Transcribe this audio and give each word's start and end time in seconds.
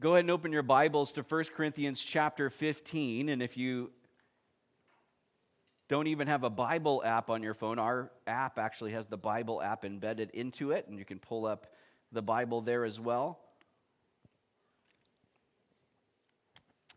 Go 0.00 0.14
ahead 0.14 0.24
and 0.24 0.30
open 0.30 0.50
your 0.50 0.62
Bibles 0.62 1.12
to 1.12 1.20
1 1.20 1.44
Corinthians 1.54 2.00
chapter 2.00 2.48
15. 2.48 3.28
And 3.28 3.42
if 3.42 3.58
you 3.58 3.90
don't 5.90 6.06
even 6.06 6.26
have 6.26 6.42
a 6.42 6.48
Bible 6.48 7.02
app 7.04 7.28
on 7.28 7.42
your 7.42 7.52
phone, 7.52 7.78
our 7.78 8.10
app 8.26 8.58
actually 8.58 8.92
has 8.92 9.08
the 9.08 9.18
Bible 9.18 9.60
app 9.60 9.84
embedded 9.84 10.30
into 10.30 10.70
it, 10.70 10.86
and 10.88 10.98
you 10.98 11.04
can 11.04 11.18
pull 11.18 11.44
up 11.44 11.66
the 12.12 12.22
Bible 12.22 12.62
there 12.62 12.86
as 12.86 12.98
well. 12.98 13.40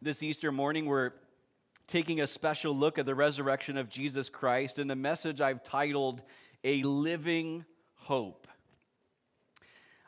This 0.02 0.24
Easter 0.24 0.54
morning, 0.54 0.86
we're 0.86 1.12
taking 1.88 2.22
a 2.22 2.28
special 2.28 2.74
look 2.74 2.98
at 2.98 3.06
the 3.06 3.16
resurrection 3.16 3.76
of 3.76 3.90
Jesus 3.90 4.30
Christ 4.30 4.80
and 4.80 4.90
a 4.90 4.96
message 4.96 5.42
I've 5.42 5.66
titled 5.66 6.22
A 6.64 6.82
Living 6.84 7.66
Hope. 7.96 8.43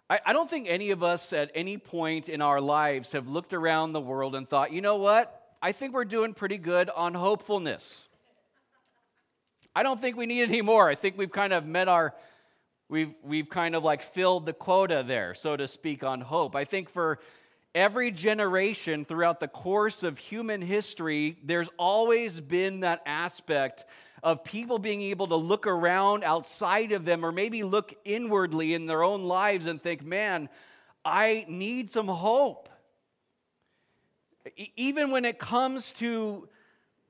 I, 0.10 0.20
I 0.28 0.34
don't 0.34 0.50
think 0.50 0.68
any 0.70 0.92
of 0.92 1.04
us 1.04 1.34
at 1.34 1.52
any 1.56 1.78
point 1.78 2.30
in 2.30 2.42
our 2.42 2.62
lives 2.62 3.14
have 3.14 3.28
looked 3.28 3.54
around 3.54 3.94
the 3.94 4.02
world 4.02 4.36
and 4.36 4.48
thought, 4.48 4.72
you 4.72 4.82
know 4.82 4.98
what? 4.98 5.42
I 5.62 5.72
think 5.72 5.94
we're 5.94 6.06
doing 6.06 6.34
pretty 6.34 6.58
good 6.58 6.90
on 6.90 7.14
hopefulness. 7.14 8.08
I 9.76 9.84
don't 9.84 10.00
think 10.00 10.16
we 10.16 10.26
need 10.26 10.44
any 10.44 10.62
more. 10.62 10.90
I 10.90 10.96
think 10.96 11.18
we've 11.18 11.32
kind 11.32 11.54
of 11.54 11.66
met 11.66 11.88
our, 11.88 12.14
we've, 12.88 13.14
we've 13.24 13.50
kind 13.50 13.76
of 13.76 13.84
like 13.84 14.04
filled 14.04 14.46
the 14.46 14.54
quota 14.54 15.04
there, 15.06 15.34
so 15.34 15.58
to 15.58 15.68
speak, 15.68 16.04
on 16.04 16.22
hope. 16.22 16.56
I 16.56 16.66
think 16.66 16.90
for 16.90 17.20
every 17.74 18.12
generation 18.12 19.06
throughout 19.06 19.40
the 19.40 19.48
course 19.48 20.04
of 20.04 20.18
human 20.18 20.62
history, 20.62 21.38
there's 21.44 21.68
always 21.78 22.40
been 22.40 22.82
that 22.82 23.02
aspect 23.06 23.86
of 24.26 24.44
people 24.44 24.80
being 24.80 25.04
able 25.04 25.28
to 25.28 25.36
look 25.36 25.68
around 25.68 26.24
outside 26.24 26.92
of 26.92 27.06
them 27.06 27.24
or 27.24 27.32
maybe 27.32 27.62
look 27.62 27.94
inwardly 28.04 28.74
in 28.74 28.88
their 28.88 29.04
own 29.04 29.26
lives 29.26 29.68
and 29.68 29.80
think, 29.80 30.04
man, 30.04 30.50
I 31.06 31.46
need 31.48 31.92
some 31.92 32.08
hope. 32.08 32.68
Even 34.76 35.12
when 35.12 35.26
it 35.26 35.38
comes 35.38 35.94
to 35.94 36.50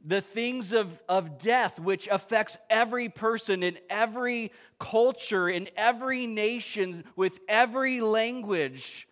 the 0.03 0.19
things 0.19 0.73
of, 0.73 1.01
of 1.07 1.39
death, 1.39 1.79
which 1.79 2.09
affects 2.11 2.57
every 2.69 3.07
person 3.07 3.63
in 3.63 3.77
every 3.89 4.51
culture, 4.77 5.47
in 5.47 5.69
every 5.77 6.27
nation, 6.27 7.05
with 7.15 7.39
every 7.47 8.01
language, 8.01 9.07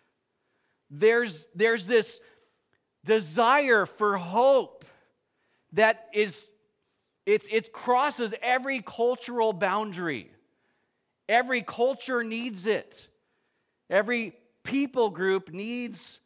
there's, 0.90 1.48
there's 1.54 1.86
this 1.86 2.20
desire 3.06 3.86
for 3.86 4.18
hope 4.18 4.84
that 5.72 6.06
is 6.12 6.50
it's, 7.26 7.46
it 7.50 7.72
crosses 7.72 8.34
every 8.42 8.82
cultural 8.82 9.52
boundary. 9.52 10.30
Every 11.28 11.62
culture 11.62 12.22
needs 12.22 12.66
it. 12.66 13.08
Every 13.88 14.34
people 14.62 15.10
group 15.10 15.50
needs 15.50 16.20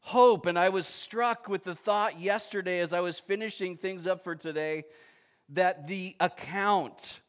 hope. 0.00 0.46
And 0.46 0.58
I 0.58 0.70
was 0.70 0.86
struck 0.86 1.48
with 1.48 1.64
the 1.64 1.74
thought 1.74 2.20
yesterday 2.20 2.80
as 2.80 2.92
I 2.92 3.00
was 3.00 3.18
finishing 3.18 3.76
things 3.76 4.06
up 4.06 4.24
for 4.24 4.34
today 4.34 4.84
that 5.50 5.86
the 5.86 6.16
account, 6.20 7.20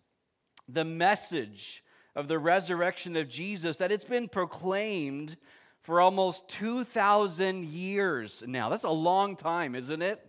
the 0.67 0.85
message 0.85 1.83
of 2.15 2.27
the 2.27 2.39
resurrection 2.39 3.15
of 3.15 3.29
Jesus, 3.29 3.77
that 3.77 3.91
it's 3.91 4.05
been 4.05 4.27
proclaimed 4.27 5.37
for 5.81 5.99
almost 5.99 6.47
2,000 6.49 7.65
years 7.65 8.43
now. 8.45 8.69
That's 8.69 8.83
a 8.83 8.89
long 8.89 9.35
time, 9.35 9.75
isn't 9.75 10.01
it? 10.01 10.23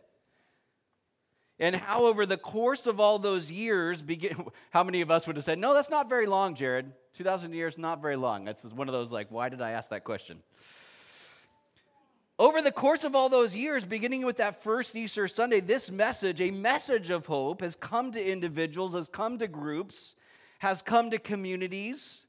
And 1.62 1.76
how, 1.76 2.06
over 2.06 2.26
the 2.26 2.36
course 2.36 2.88
of 2.88 2.98
all 2.98 3.20
those 3.20 3.48
years, 3.48 4.02
begin, 4.02 4.46
how 4.70 4.82
many 4.82 5.00
of 5.00 5.12
us 5.12 5.28
would 5.28 5.36
have 5.36 5.44
said, 5.44 5.60
No, 5.60 5.72
that's 5.72 5.90
not 5.90 6.08
very 6.08 6.26
long, 6.26 6.56
Jared? 6.56 6.90
2,000 7.16 7.52
years, 7.52 7.78
not 7.78 8.02
very 8.02 8.16
long. 8.16 8.44
That's 8.44 8.64
one 8.64 8.88
of 8.88 8.92
those, 8.92 9.12
like, 9.12 9.30
why 9.30 9.48
did 9.48 9.62
I 9.62 9.70
ask 9.70 9.90
that 9.90 10.02
question? 10.02 10.42
Over 12.36 12.62
the 12.62 12.72
course 12.72 13.04
of 13.04 13.14
all 13.14 13.28
those 13.28 13.54
years, 13.54 13.84
beginning 13.84 14.26
with 14.26 14.38
that 14.38 14.64
first 14.64 14.96
Easter 14.96 15.28
Sunday, 15.28 15.60
this 15.60 15.88
message, 15.88 16.40
a 16.40 16.50
message 16.50 17.10
of 17.10 17.26
hope, 17.26 17.60
has 17.60 17.76
come 17.76 18.10
to 18.10 18.32
individuals, 18.32 18.94
has 18.94 19.06
come 19.06 19.38
to 19.38 19.46
groups, 19.46 20.16
has 20.58 20.82
come 20.82 21.10
to 21.10 21.18
communities 21.18 22.26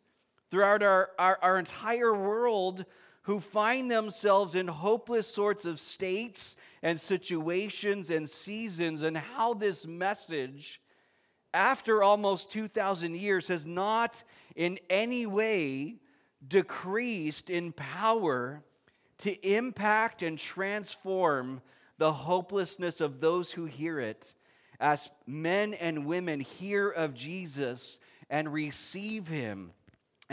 throughout 0.52 0.84
our, 0.84 1.10
our, 1.18 1.40
our 1.42 1.58
entire 1.58 2.14
world 2.14 2.86
who 3.24 3.40
find 3.40 3.90
themselves 3.90 4.56
in 4.56 4.68
hopeless 4.68 5.28
sorts 5.28 5.66
of 5.66 5.80
states 5.80 6.56
and 6.82 7.00
situations 7.00 8.10
and 8.10 8.30
seasons, 8.30 9.02
and 9.02 9.18
how 9.18 9.54
this 9.54 9.86
message, 9.86 10.82
after 11.54 12.04
almost 12.04 12.52
2,000 12.52 13.16
years, 13.16 13.48
has 13.48 13.66
not 13.66 14.24
in 14.56 14.78
any 14.90 15.26
way 15.26 15.96
decreased 16.46 17.50
in 17.50 17.72
power 17.72 18.62
to 19.20 19.32
impact 19.48 20.22
and 20.22 20.38
transform 20.38 21.62
the 21.98 22.12
hopelessness 22.12 23.00
of 23.00 23.22
those 23.22 23.52
who 23.52 23.66
hear 23.66 24.00
it 24.00 24.34
as 24.80 25.10
men 25.26 25.74
and 25.76 26.06
women 26.06 26.42
hear 26.42 26.90
of 26.90 27.14
Jesus 27.14 28.00
and 28.30 28.52
receive 28.52 29.28
him 29.30 29.72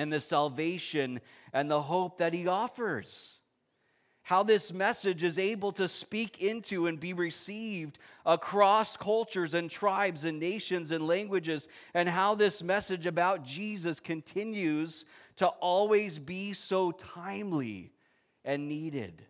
and 0.00 0.12
the 0.12 0.20
salvation 0.20 1.20
and 1.52 1.70
the 1.70 1.82
hope 1.82 2.18
that 2.18 2.32
he 2.32 2.46
offers 2.48 3.40
how 4.30 4.44
this 4.44 4.72
message 4.72 5.24
is 5.24 5.40
able 5.40 5.72
to 5.72 5.88
speak 5.88 6.40
into 6.40 6.86
and 6.86 7.00
be 7.00 7.12
received 7.12 7.98
across 8.24 8.96
cultures 8.96 9.54
and 9.54 9.68
tribes 9.68 10.24
and 10.24 10.38
nations 10.38 10.92
and 10.92 11.04
languages, 11.04 11.66
and 11.94 12.08
how 12.08 12.36
this 12.36 12.62
message 12.62 13.06
about 13.06 13.44
Jesus 13.44 13.98
continues 13.98 15.04
to 15.34 15.48
always 15.48 16.16
be 16.16 16.52
so 16.52 16.92
timely 16.92 17.90
and 18.44 18.68
needed. 18.68 19.20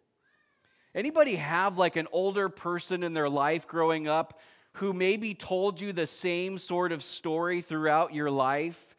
Anybody 0.94 1.36
have 1.36 1.78
like 1.78 1.96
an 1.96 2.08
older 2.12 2.50
person 2.50 3.02
in 3.02 3.14
their 3.14 3.30
life 3.30 3.66
growing 3.66 4.06
up 4.06 4.38
who 4.74 4.92
maybe 4.92 5.32
told 5.32 5.80
you 5.80 5.94
the 5.94 6.06
same 6.06 6.58
sort 6.58 6.92
of 6.92 7.02
story 7.02 7.62
throughout 7.62 8.12
your 8.12 8.30
life? 8.30 8.89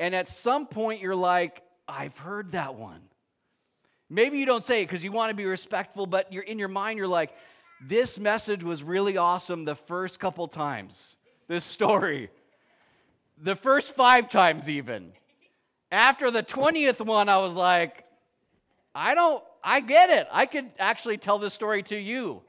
And 0.00 0.14
at 0.14 0.28
some 0.28 0.66
point 0.66 1.02
you're 1.02 1.14
like, 1.14 1.62
I've 1.86 2.16
heard 2.16 2.52
that 2.52 2.74
one. 2.74 3.02
Maybe 4.08 4.38
you 4.38 4.46
don't 4.46 4.64
say 4.64 4.80
it 4.80 4.86
because 4.86 5.04
you 5.04 5.12
want 5.12 5.30
to 5.30 5.34
be 5.34 5.44
respectful, 5.44 6.06
but 6.06 6.32
you're 6.32 6.42
in 6.42 6.58
your 6.58 6.68
mind, 6.68 6.98
you're 6.98 7.06
like, 7.06 7.32
this 7.86 8.18
message 8.18 8.64
was 8.64 8.82
really 8.82 9.18
awesome 9.18 9.64
the 9.64 9.74
first 9.74 10.18
couple 10.18 10.48
times. 10.48 11.16
This 11.48 11.64
story. 11.64 12.30
The 13.42 13.54
first 13.54 13.94
five 13.94 14.28
times, 14.28 14.68
even. 14.68 15.12
After 15.92 16.30
the 16.30 16.42
20th 16.42 17.04
one, 17.04 17.28
I 17.28 17.38
was 17.38 17.54
like, 17.54 18.04
I 18.94 19.14
don't, 19.14 19.44
I 19.62 19.80
get 19.80 20.10
it. 20.10 20.26
I 20.32 20.46
could 20.46 20.70
actually 20.78 21.18
tell 21.18 21.38
this 21.38 21.52
story 21.52 21.82
to 21.84 21.96
you. 21.96 22.40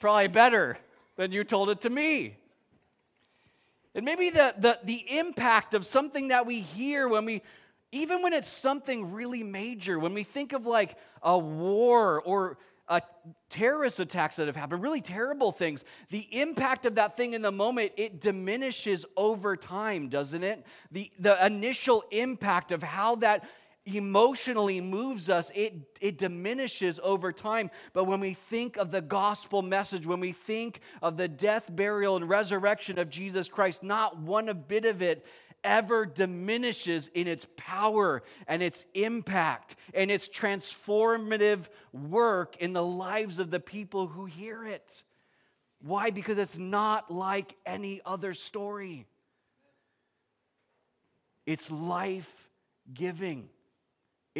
Probably 0.00 0.28
better 0.28 0.78
than 1.16 1.32
you 1.32 1.42
told 1.42 1.70
it 1.70 1.80
to 1.82 1.90
me. 1.90 2.36
And 3.98 4.04
maybe 4.04 4.30
the, 4.30 4.54
the, 4.56 4.78
the 4.84 5.18
impact 5.18 5.74
of 5.74 5.84
something 5.84 6.28
that 6.28 6.46
we 6.46 6.60
hear 6.60 7.08
when 7.08 7.24
we 7.24 7.42
even 7.90 8.22
when 8.22 8.32
it's 8.32 8.46
something 8.46 9.10
really 9.10 9.42
major, 9.42 9.98
when 9.98 10.14
we 10.14 10.22
think 10.22 10.52
of 10.52 10.66
like 10.66 10.96
a 11.20 11.36
war 11.36 12.20
or 12.20 12.58
a 12.86 13.02
terrorist 13.50 13.98
attacks 13.98 14.36
that 14.36 14.46
have 14.46 14.54
happened, 14.54 14.84
really 14.84 15.00
terrible 15.00 15.50
things, 15.50 15.82
the 16.10 16.28
impact 16.30 16.86
of 16.86 16.94
that 16.94 17.16
thing 17.16 17.32
in 17.32 17.42
the 17.42 17.50
moment, 17.50 17.90
it 17.96 18.20
diminishes 18.20 19.04
over 19.16 19.56
time, 19.56 20.08
doesn't 20.08 20.44
it? 20.44 20.64
The, 20.92 21.10
the 21.18 21.44
initial 21.44 22.04
impact 22.12 22.70
of 22.70 22.84
how 22.84 23.16
that 23.16 23.48
emotionally 23.96 24.80
moves 24.80 25.28
us, 25.28 25.50
it, 25.54 25.74
it 26.00 26.18
diminishes 26.18 27.00
over 27.02 27.32
time. 27.32 27.70
But 27.92 28.04
when 28.04 28.20
we 28.20 28.34
think 28.34 28.76
of 28.76 28.90
the 28.90 29.00
gospel 29.00 29.62
message, 29.62 30.06
when 30.06 30.20
we 30.20 30.32
think 30.32 30.80
of 31.02 31.16
the 31.16 31.28
death, 31.28 31.64
burial, 31.74 32.16
and 32.16 32.28
resurrection 32.28 32.98
of 32.98 33.10
Jesus 33.10 33.48
Christ, 33.48 33.82
not 33.82 34.18
one 34.18 34.64
bit 34.68 34.84
of 34.84 35.02
it 35.02 35.24
ever 35.64 36.06
diminishes 36.06 37.10
in 37.14 37.26
its 37.26 37.46
power 37.56 38.22
and 38.46 38.62
its 38.62 38.86
impact 38.94 39.76
and 39.92 40.10
its 40.10 40.28
transformative 40.28 41.68
work 41.92 42.56
in 42.58 42.72
the 42.72 42.84
lives 42.84 43.38
of 43.38 43.50
the 43.50 43.60
people 43.60 44.06
who 44.06 44.24
hear 44.24 44.64
it. 44.64 45.02
Why? 45.80 46.10
Because 46.10 46.38
it's 46.38 46.58
not 46.58 47.10
like 47.12 47.56
any 47.66 48.00
other 48.04 48.34
story. 48.34 49.06
It's 51.46 51.70
life 51.70 52.50
giving, 52.92 53.48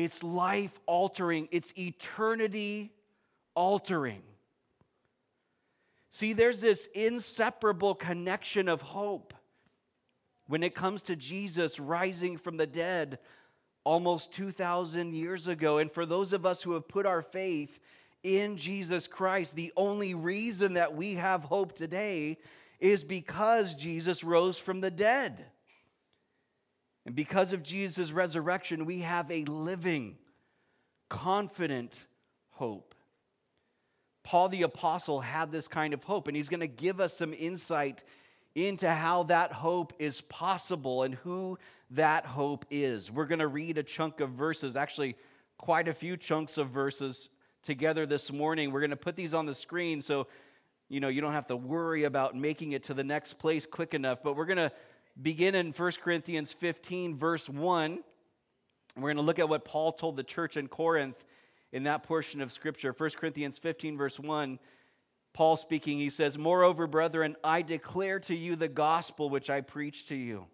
it's 0.04 0.22
life 0.22 0.78
altering, 0.86 1.48
it's 1.50 1.72
eternity 1.76 2.92
altering. 3.54 4.22
See, 6.10 6.32
there's 6.32 6.60
this 6.60 6.88
inseparable 6.94 7.94
connection 7.94 8.68
of 8.68 8.80
hope 8.80 9.34
when 10.46 10.62
it 10.62 10.74
comes 10.74 11.02
to 11.04 11.16
Jesus 11.16 11.78
rising 11.78 12.38
from 12.38 12.56
the 12.56 12.66
dead 12.66 13.18
almost 13.84 14.32
2,000 14.32 15.14
years 15.14 15.48
ago. 15.48 15.78
And 15.78 15.90
for 15.90 16.06
those 16.06 16.32
of 16.32 16.46
us 16.46 16.62
who 16.62 16.72
have 16.72 16.88
put 16.88 17.04
our 17.04 17.22
faith 17.22 17.80
in 18.22 18.56
Jesus 18.56 19.06
Christ, 19.06 19.54
the 19.54 19.72
only 19.76 20.14
reason 20.14 20.74
that 20.74 20.94
we 20.94 21.14
have 21.14 21.44
hope 21.44 21.76
today 21.76 22.38
is 22.80 23.04
because 23.04 23.74
Jesus 23.74 24.24
rose 24.24 24.58
from 24.58 24.80
the 24.80 24.90
dead. 24.90 25.46
And 27.08 27.16
because 27.16 27.54
of 27.54 27.62
Jesus' 27.62 28.12
resurrection, 28.12 28.84
we 28.84 28.98
have 28.98 29.30
a 29.30 29.42
living, 29.44 30.18
confident 31.08 31.94
hope. 32.50 32.94
Paul 34.24 34.50
the 34.50 34.60
Apostle 34.60 35.22
had 35.22 35.50
this 35.50 35.68
kind 35.68 35.94
of 35.94 36.04
hope, 36.04 36.28
and 36.28 36.36
he's 36.36 36.50
going 36.50 36.60
to 36.60 36.66
give 36.66 37.00
us 37.00 37.16
some 37.16 37.32
insight 37.32 38.04
into 38.54 38.90
how 38.90 39.22
that 39.22 39.52
hope 39.52 39.94
is 39.98 40.20
possible 40.20 41.02
and 41.02 41.14
who 41.14 41.58
that 41.92 42.26
hope 42.26 42.66
is. 42.70 43.10
We're 43.10 43.24
going 43.24 43.38
to 43.38 43.48
read 43.48 43.78
a 43.78 43.82
chunk 43.82 44.20
of 44.20 44.32
verses, 44.32 44.76
actually, 44.76 45.16
quite 45.56 45.88
a 45.88 45.94
few 45.94 46.14
chunks 46.14 46.58
of 46.58 46.68
verses 46.68 47.30
together 47.62 48.04
this 48.04 48.30
morning. 48.30 48.70
We're 48.70 48.80
going 48.80 48.90
to 48.90 48.96
put 48.96 49.16
these 49.16 49.32
on 49.32 49.46
the 49.46 49.54
screen 49.54 50.02
so 50.02 50.26
you 50.90 51.00
know 51.00 51.08
you 51.08 51.22
don't 51.22 51.32
have 51.32 51.46
to 51.46 51.56
worry 51.56 52.04
about 52.04 52.36
making 52.36 52.72
it 52.72 52.82
to 52.84 52.92
the 52.92 53.04
next 53.04 53.38
place 53.38 53.64
quick 53.64 53.94
enough. 53.94 54.18
But 54.22 54.36
we're 54.36 54.44
going 54.44 54.58
to 54.58 54.72
begin 55.20 55.54
in 55.54 55.72
1 55.72 55.92
Corinthians 56.02 56.52
15, 56.52 57.16
verse 57.16 57.48
1. 57.48 57.98
We're 58.96 59.02
going 59.02 59.16
to 59.16 59.22
look 59.22 59.38
at 59.38 59.48
what 59.48 59.64
Paul 59.64 59.92
told 59.92 60.16
the 60.16 60.24
church 60.24 60.56
in 60.56 60.68
Corinth 60.68 61.24
in 61.72 61.84
that 61.84 62.02
portion 62.02 62.40
of 62.40 62.52
Scripture. 62.52 62.94
1 62.96 63.10
Corinthians 63.10 63.58
15, 63.58 63.96
verse 63.96 64.18
1. 64.18 64.58
Paul 65.32 65.56
speaking, 65.56 65.98
he 65.98 66.10
says, 66.10 66.38
Moreover, 66.38 66.86
brethren, 66.86 67.36
I 67.44 67.62
declare 67.62 68.18
to 68.20 68.34
you 68.34 68.56
the 68.56 68.68
gospel 68.68 69.30
which 69.30 69.50
I 69.50 69.60
preached 69.60 70.08
to 70.08 70.16
you, 70.16 70.46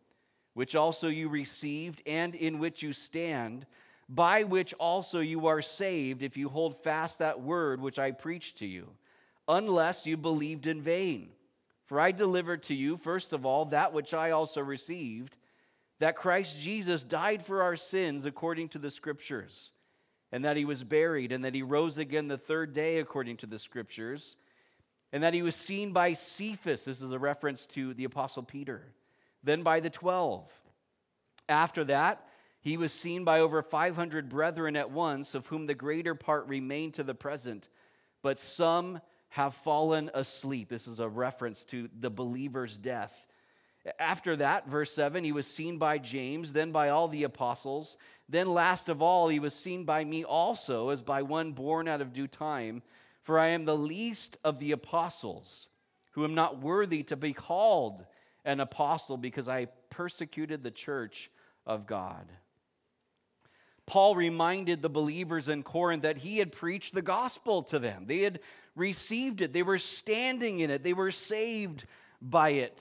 which 0.54 0.74
also 0.74 1.08
you 1.08 1.28
received, 1.28 2.02
and 2.06 2.34
in 2.34 2.58
which 2.58 2.82
you 2.82 2.92
stand, 2.92 3.66
by 4.08 4.42
which 4.42 4.74
also 4.74 5.20
you 5.20 5.46
are 5.46 5.62
saved, 5.62 6.22
if 6.22 6.36
you 6.36 6.48
hold 6.48 6.82
fast 6.82 7.20
that 7.20 7.40
word 7.40 7.80
which 7.80 7.98
I 7.98 8.10
preached 8.10 8.58
to 8.58 8.66
you, 8.66 8.90
unless 9.48 10.04
you 10.04 10.16
believed 10.16 10.66
in 10.66 10.82
vain. 10.82 11.30
For 11.86 12.00
I 12.00 12.12
delivered 12.12 12.62
to 12.64 12.74
you, 12.74 12.96
first 12.96 13.32
of 13.32 13.44
all, 13.44 13.66
that 13.66 13.92
which 13.92 14.14
I 14.14 14.30
also 14.30 14.60
received, 14.60 15.36
that 16.00 16.16
Christ 16.16 16.58
Jesus 16.58 17.04
died 17.04 17.44
for 17.44 17.62
our 17.62 17.76
sins 17.76 18.24
according 18.24 18.70
to 18.70 18.78
the 18.78 18.90
Scriptures, 18.90 19.72
and 20.32 20.44
that 20.44 20.56
he 20.56 20.64
was 20.64 20.82
buried, 20.82 21.30
and 21.30 21.44
that 21.44 21.54
he 21.54 21.62
rose 21.62 21.98
again 21.98 22.28
the 22.28 22.38
third 22.38 22.72
day 22.72 22.98
according 22.98 23.36
to 23.38 23.46
the 23.46 23.58
Scriptures, 23.58 24.36
and 25.12 25.22
that 25.22 25.34
he 25.34 25.42
was 25.42 25.54
seen 25.54 25.92
by 25.92 26.14
Cephas. 26.14 26.86
This 26.86 27.02
is 27.02 27.12
a 27.12 27.18
reference 27.18 27.66
to 27.68 27.94
the 27.94 28.04
Apostle 28.04 28.42
Peter, 28.42 28.92
then 29.42 29.62
by 29.62 29.80
the 29.80 29.90
twelve. 29.90 30.50
After 31.48 31.84
that, 31.84 32.26
he 32.60 32.78
was 32.78 32.94
seen 32.94 33.24
by 33.24 33.40
over 33.40 33.62
500 33.62 34.30
brethren 34.30 34.74
at 34.74 34.90
once, 34.90 35.34
of 35.34 35.46
whom 35.48 35.66
the 35.66 35.74
greater 35.74 36.14
part 36.14 36.46
remain 36.46 36.92
to 36.92 37.02
the 37.02 37.14
present, 37.14 37.68
but 38.22 38.40
some 38.40 39.00
have 39.34 39.52
fallen 39.52 40.12
asleep. 40.14 40.68
This 40.68 40.86
is 40.86 41.00
a 41.00 41.08
reference 41.08 41.64
to 41.64 41.88
the 41.98 42.08
believer's 42.08 42.76
death. 42.76 43.26
After 43.98 44.36
that, 44.36 44.68
verse 44.68 44.92
7, 44.92 45.24
he 45.24 45.32
was 45.32 45.44
seen 45.48 45.76
by 45.76 45.98
James, 45.98 46.52
then 46.52 46.70
by 46.70 46.90
all 46.90 47.08
the 47.08 47.24
apostles. 47.24 47.96
Then, 48.28 48.46
last 48.46 48.88
of 48.88 49.02
all, 49.02 49.28
he 49.28 49.40
was 49.40 49.52
seen 49.52 49.82
by 49.82 50.04
me 50.04 50.22
also, 50.22 50.90
as 50.90 51.02
by 51.02 51.22
one 51.22 51.50
born 51.50 51.88
out 51.88 52.00
of 52.00 52.12
due 52.12 52.28
time. 52.28 52.80
For 53.22 53.36
I 53.36 53.48
am 53.48 53.64
the 53.64 53.76
least 53.76 54.36
of 54.44 54.60
the 54.60 54.70
apostles, 54.70 55.66
who 56.12 56.22
am 56.22 56.36
not 56.36 56.60
worthy 56.60 57.02
to 57.02 57.16
be 57.16 57.32
called 57.32 58.04
an 58.44 58.60
apostle, 58.60 59.16
because 59.16 59.48
I 59.48 59.66
persecuted 59.90 60.62
the 60.62 60.70
church 60.70 61.28
of 61.66 61.88
God. 61.88 62.30
Paul 63.86 64.16
reminded 64.16 64.80
the 64.80 64.88
believers 64.88 65.48
in 65.48 65.62
Corinth 65.62 66.02
that 66.02 66.18
he 66.18 66.38
had 66.38 66.52
preached 66.52 66.94
the 66.94 67.02
gospel 67.02 67.62
to 67.64 67.78
them. 67.78 68.04
They 68.06 68.20
had 68.20 68.40
received 68.74 69.40
it, 69.40 69.52
they 69.52 69.62
were 69.62 69.78
standing 69.78 70.60
in 70.60 70.70
it, 70.70 70.82
they 70.82 70.94
were 70.94 71.10
saved 71.10 71.84
by 72.20 72.50
it. 72.50 72.80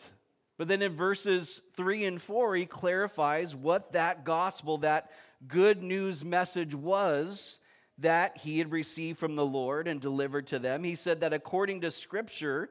But 0.58 0.68
then 0.68 0.82
in 0.82 0.96
verses 0.96 1.62
3 1.76 2.06
and 2.06 2.22
4, 2.22 2.56
he 2.56 2.66
clarifies 2.66 3.56
what 3.56 3.94
that 3.94 4.24
gospel, 4.24 4.78
that 4.80 5.12
good 5.48 5.82
news 5.84 6.24
message 6.24 6.74
was 6.76 7.60
that 7.98 8.38
he 8.38 8.60
had 8.60 8.72
received 8.72 9.20
from 9.20 9.36
the 9.36 9.46
Lord 9.46 9.88
and 9.88 10.00
delivered 10.00 10.48
to 10.48 10.60
them. 10.60 10.84
He 10.84 10.96
said 10.96 11.20
that 11.22 11.34
according 11.34 11.82
to 11.82 11.92
Scripture, 11.92 12.70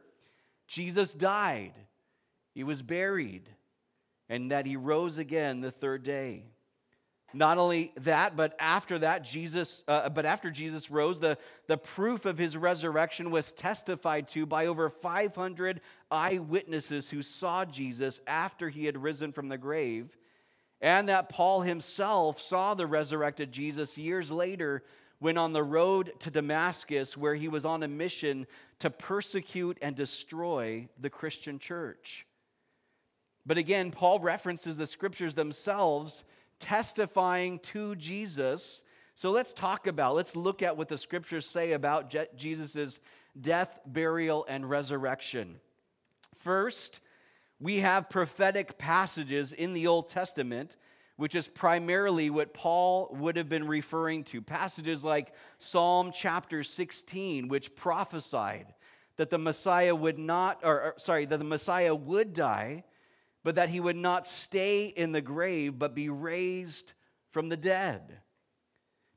Jesus 0.66 1.12
died, 1.12 1.74
he 2.54 2.64
was 2.64 2.82
buried, 2.82 3.48
and 4.28 4.50
that 4.50 4.66
he 4.66 4.76
rose 4.76 5.18
again 5.18 5.60
the 5.60 5.70
third 5.70 6.02
day. 6.02 6.51
Not 7.34 7.58
only 7.58 7.92
that, 7.98 8.36
but 8.36 8.54
after 8.58 8.98
that, 9.00 9.24
Jesus, 9.24 9.82
uh, 9.88 10.08
but 10.08 10.26
after 10.26 10.50
Jesus 10.50 10.90
rose, 10.90 11.18
the, 11.18 11.38
the 11.66 11.76
proof 11.76 12.26
of 12.26 12.36
his 12.36 12.56
resurrection 12.56 13.30
was 13.30 13.52
testified 13.52 14.28
to 14.28 14.44
by 14.44 14.66
over 14.66 14.90
500 14.90 15.80
eyewitnesses 16.10 17.08
who 17.08 17.22
saw 17.22 17.64
Jesus 17.64 18.20
after 18.26 18.68
he 18.68 18.84
had 18.84 19.02
risen 19.02 19.32
from 19.32 19.48
the 19.48 19.58
grave, 19.58 20.16
and 20.80 21.08
that 21.08 21.28
Paul 21.28 21.62
himself 21.62 22.40
saw 22.40 22.74
the 22.74 22.86
resurrected 22.86 23.52
Jesus 23.52 23.96
years 23.96 24.30
later 24.30 24.82
when 25.18 25.38
on 25.38 25.52
the 25.52 25.62
road 25.62 26.12
to 26.18 26.30
Damascus, 26.32 27.16
where 27.16 27.36
he 27.36 27.46
was 27.46 27.64
on 27.64 27.84
a 27.84 27.88
mission 27.88 28.46
to 28.80 28.90
persecute 28.90 29.78
and 29.80 29.94
destroy 29.94 30.88
the 31.00 31.10
Christian 31.10 31.60
church. 31.60 32.26
But 33.46 33.56
again, 33.56 33.92
Paul 33.92 34.18
references 34.18 34.76
the 34.76 34.86
scriptures 34.86 35.36
themselves 35.36 36.24
testifying 36.62 37.58
to 37.58 37.94
Jesus. 37.96 38.82
So 39.14 39.30
let's 39.30 39.52
talk 39.52 39.86
about, 39.86 40.14
let's 40.14 40.34
look 40.34 40.62
at 40.62 40.76
what 40.76 40.88
the 40.88 40.96
scriptures 40.96 41.44
say 41.44 41.72
about 41.72 42.08
Je- 42.08 42.28
Jesus' 42.34 42.98
death, 43.38 43.78
burial, 43.84 44.46
and 44.48 44.68
resurrection. 44.68 45.60
First, 46.38 47.00
we 47.60 47.80
have 47.80 48.08
prophetic 48.08 48.78
passages 48.78 49.52
in 49.52 49.74
the 49.74 49.86
Old 49.86 50.08
Testament, 50.08 50.76
which 51.16 51.34
is 51.34 51.46
primarily 51.46 52.30
what 52.30 52.54
Paul 52.54 53.08
would 53.12 53.36
have 53.36 53.48
been 53.48 53.68
referring 53.68 54.24
to. 54.24 54.40
Passages 54.40 55.04
like 55.04 55.32
Psalm 55.58 56.10
chapter 56.14 56.64
16, 56.64 57.48
which 57.48 57.76
prophesied 57.76 58.74
that 59.16 59.30
the 59.30 59.38
Messiah 59.38 59.94
would 59.94 60.18
not, 60.18 60.60
or, 60.64 60.80
or 60.80 60.94
sorry, 60.96 61.26
that 61.26 61.38
the 61.38 61.44
Messiah 61.44 61.94
would 61.94 62.32
die 62.32 62.84
but 63.44 63.56
that 63.56 63.68
he 63.68 63.80
would 63.80 63.96
not 63.96 64.26
stay 64.26 64.86
in 64.86 65.12
the 65.12 65.20
grave, 65.20 65.78
but 65.78 65.94
be 65.94 66.08
raised 66.08 66.92
from 67.30 67.48
the 67.48 67.56
dead. 67.56 68.18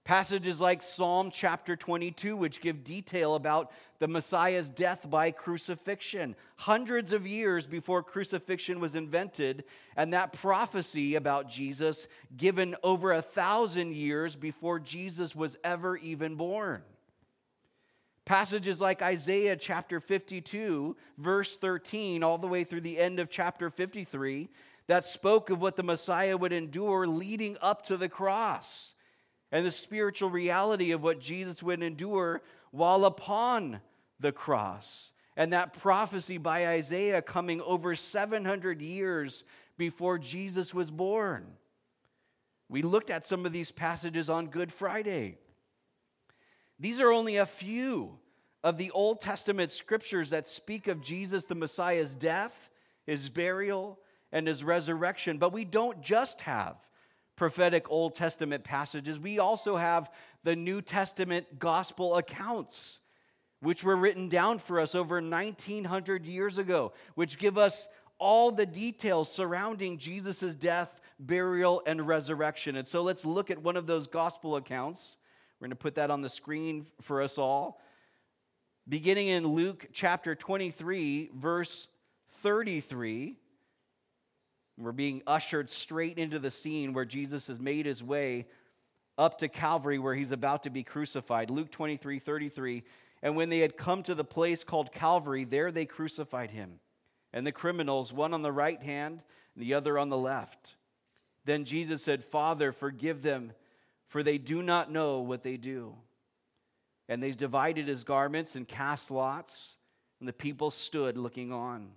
Passages 0.03 0.61
like 0.61 0.83
Psalm 0.83 1.31
chapter 1.31 1.75
22, 1.75 2.37
which 2.37 2.61
give 2.61 2.83
detail 2.83 3.33
about 3.33 3.71
the 3.97 4.07
Messiah's 4.07 4.69
death 4.69 5.09
by 5.09 5.31
crucifixion, 5.31 6.35
hundreds 6.57 7.11
of 7.11 7.25
years 7.25 7.65
before 7.65 8.03
crucifixion 8.03 8.79
was 8.79 8.93
invented, 8.93 9.63
and 9.95 10.13
that 10.13 10.31
prophecy 10.31 11.15
about 11.15 11.49
Jesus 11.49 12.07
given 12.37 12.75
over 12.83 13.13
a 13.13 13.21
thousand 13.23 13.95
years 13.95 14.35
before 14.35 14.79
Jesus 14.79 15.35
was 15.35 15.57
ever 15.63 15.97
even 15.97 16.35
born. 16.35 16.83
Passages 18.25 18.81
like 18.81 19.03
Isaiah 19.03 19.55
chapter 19.55 19.99
52, 19.99 20.97
verse 21.19 21.57
13, 21.57 22.23
all 22.23 22.39
the 22.39 22.47
way 22.47 22.63
through 22.63 22.81
the 22.81 22.97
end 22.97 23.19
of 23.19 23.29
chapter 23.29 23.69
53, 23.69 24.49
that 24.87 25.05
spoke 25.05 25.51
of 25.51 25.61
what 25.61 25.75
the 25.75 25.83
Messiah 25.83 26.35
would 26.35 26.51
endure 26.51 27.05
leading 27.05 27.55
up 27.61 27.85
to 27.85 27.97
the 27.97 28.09
cross 28.09 28.95
and 29.51 29.63
the 29.63 29.71
spiritual 29.71 30.31
reality 30.31 30.91
of 30.91 31.03
what 31.03 31.19
Jesus 31.19 31.61
would 31.61 31.83
endure 31.83 32.41
while 32.71 33.05
upon 33.05 33.79
the 34.19 34.31
cross. 34.31 35.11
And 35.37 35.53
that 35.53 35.73
prophecy 35.73 36.37
by 36.37 36.67
Isaiah 36.67 37.21
coming 37.21 37.61
over 37.61 37.95
700 37.95 38.81
years 38.81 39.43
before 39.77 40.17
Jesus 40.17 40.73
was 40.73 40.89
born. 40.89 41.45
We 42.69 42.81
looked 42.81 43.11
at 43.11 43.27
some 43.27 43.45
of 43.45 43.51
these 43.51 43.71
passages 43.71 44.29
on 44.29 44.47
Good 44.47 44.71
Friday. 44.71 45.37
These 46.79 46.99
are 46.99 47.11
only 47.11 47.37
a 47.37 47.45
few 47.45 48.17
of 48.63 48.77
the 48.77 48.91
Old 48.91 49.21
Testament 49.21 49.71
scriptures 49.71 50.31
that 50.31 50.47
speak 50.47 50.87
of 50.87 51.01
Jesus, 51.01 51.45
the 51.45 51.55
Messiah's 51.55 52.15
death, 52.15 52.69
his 53.05 53.29
burial, 53.29 53.99
and 54.31 54.47
his 54.47 54.63
resurrection. 54.63 55.37
But 55.37 55.53
we 55.53 55.65
don't 55.65 56.01
just 56.01 56.41
have 56.41 56.77
prophetic 57.35 57.89
Old 57.89 58.15
Testament 58.15 58.63
passages, 58.63 59.19
we 59.19 59.39
also 59.39 59.75
have 59.75 60.09
the 60.43 60.55
New 60.55 60.81
Testament 60.81 61.59
gospel 61.59 62.15
accounts, 62.15 62.99
which 63.61 63.83
were 63.83 63.95
written 63.95 64.29
down 64.29 64.57
for 64.57 64.79
us 64.79 64.95
over 64.95 65.21
1900 65.21 66.25
years 66.25 66.57
ago, 66.57 66.93
which 67.15 67.37
give 67.37 67.57
us 67.57 67.87
all 68.19 68.51
the 68.51 68.65
details 68.65 69.31
surrounding 69.31 69.97
Jesus' 69.97 70.55
death, 70.55 71.01
burial, 71.19 71.81
and 71.85 72.07
resurrection. 72.07 72.77
And 72.77 72.87
so 72.87 73.03
let's 73.03 73.25
look 73.25 73.51
at 73.51 73.61
one 73.61 73.75
of 73.75 73.87
those 73.87 74.07
gospel 74.07 74.55
accounts. 74.55 75.17
We're 75.59 75.67
going 75.67 75.71
to 75.71 75.75
put 75.77 75.95
that 75.95 76.11
on 76.11 76.21
the 76.21 76.29
screen 76.29 76.85
for 77.01 77.21
us 77.21 77.37
all. 77.37 77.79
Beginning 78.87 79.29
in 79.29 79.47
Luke 79.47 79.87
chapter 79.93 80.35
23, 80.35 81.31
verse 81.33 81.87
33, 82.43 83.37
we're 84.77 84.91
being 84.91 85.23
ushered 85.25 85.69
straight 85.69 86.17
into 86.17 86.39
the 86.39 86.51
scene 86.51 86.93
where 86.93 87.05
Jesus 87.05 87.47
has 87.47 87.59
made 87.59 87.85
his 87.85 88.03
way 88.03 88.47
up 89.17 89.39
to 89.39 89.47
Calvary 89.47 89.97
where 89.97 90.13
he's 90.13 90.31
about 90.31 90.63
to 90.63 90.69
be 90.69 90.83
crucified. 90.83 91.49
Luke 91.49 91.71
23, 91.71 92.19
33. 92.19 92.83
And 93.23 93.35
when 93.35 93.49
they 93.49 93.59
had 93.59 93.77
come 93.77 94.03
to 94.03 94.13
the 94.13 94.25
place 94.25 94.63
called 94.63 94.91
Calvary, 94.91 95.45
there 95.45 95.71
they 95.71 95.85
crucified 95.85 96.51
him. 96.51 96.79
And 97.33 97.47
the 97.47 97.51
criminals, 97.51 98.11
one 98.11 98.33
on 98.33 98.41
the 98.41 98.51
right 98.51 98.81
hand 98.81 99.21
and 99.55 99.63
the 99.63 99.73
other 99.73 99.97
on 99.97 100.09
the 100.09 100.17
left. 100.17 100.75
Then 101.45 101.63
Jesus 101.63 102.03
said, 102.03 102.23
Father, 102.23 102.71
forgive 102.71 103.21
them 103.21 103.53
for 104.07 104.23
they 104.23 104.37
do 104.37 104.61
not 104.61 104.91
know 104.91 105.19
what 105.19 105.43
they 105.43 105.57
do. 105.57 105.95
And 107.07 107.21
they 107.21 107.31
divided 107.31 107.87
his 107.87 108.03
garments 108.03 108.55
and 108.55 108.67
cast 108.67 109.11
lots, 109.11 109.77
and 110.19 110.27
the 110.27 110.33
people 110.33 110.71
stood 110.71 111.17
looking 111.17 111.51
on. 111.51 111.89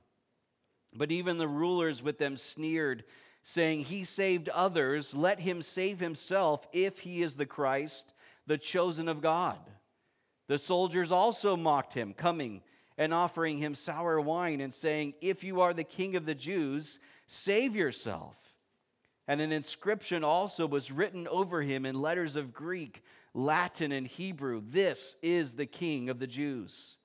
But 0.95 1.13
even 1.13 1.39
the 1.39 1.49
rulers 1.49 2.03
with 2.03 2.19
them 2.19 2.37
sneered, 2.37 3.05
saying, 3.43 3.85
He 3.85 4.05
saved 4.05 4.49
others, 4.49 5.15
let 5.15 5.41
him 5.41 5.63
save 5.63 6.01
himself 6.01 6.67
if 6.73 7.01
he 7.01 7.23
is 7.23 7.37
the 7.37 7.47
Christ, 7.47 8.13
the 8.47 8.59
chosen 8.59 9.09
of 9.09 9.23
God. 9.23 9.59
The 10.49 10.59
soldiers 10.59 11.13
also 11.13 11.57
mocked 11.57 11.95
him, 11.95 12.15
coming 12.15 12.63
and 12.97 13.15
offering 13.15 13.59
him 13.59 13.75
sour 13.75 14.21
wine, 14.21 14.61
and 14.61 14.75
saying, 14.75 15.15
If 15.21 15.45
you 15.45 15.61
are 15.61 15.73
the 15.73 15.85
king 15.85 16.17
of 16.17 16.27
the 16.27 16.35
Jews, 16.35 16.99
save 17.27 17.77
yourself. 17.77 18.48
And 19.29 19.43
an 19.43 19.53
inscription 19.53 20.25
also 20.25 20.67
was 20.67 20.91
written 20.91 21.29
over 21.29 21.63
him 21.63 21.85
in 21.85 22.01
letters 22.01 22.35
of 22.35 22.55
Greek, 22.55 23.03
Latin, 23.35 23.93
and 23.93 24.07
Hebrew 24.07 24.63
This 24.65 25.15
is 25.23 25.53
the 25.53 25.67
king 25.67 26.09
of 26.09 26.19
the 26.19 26.27
Jews. 26.27 26.97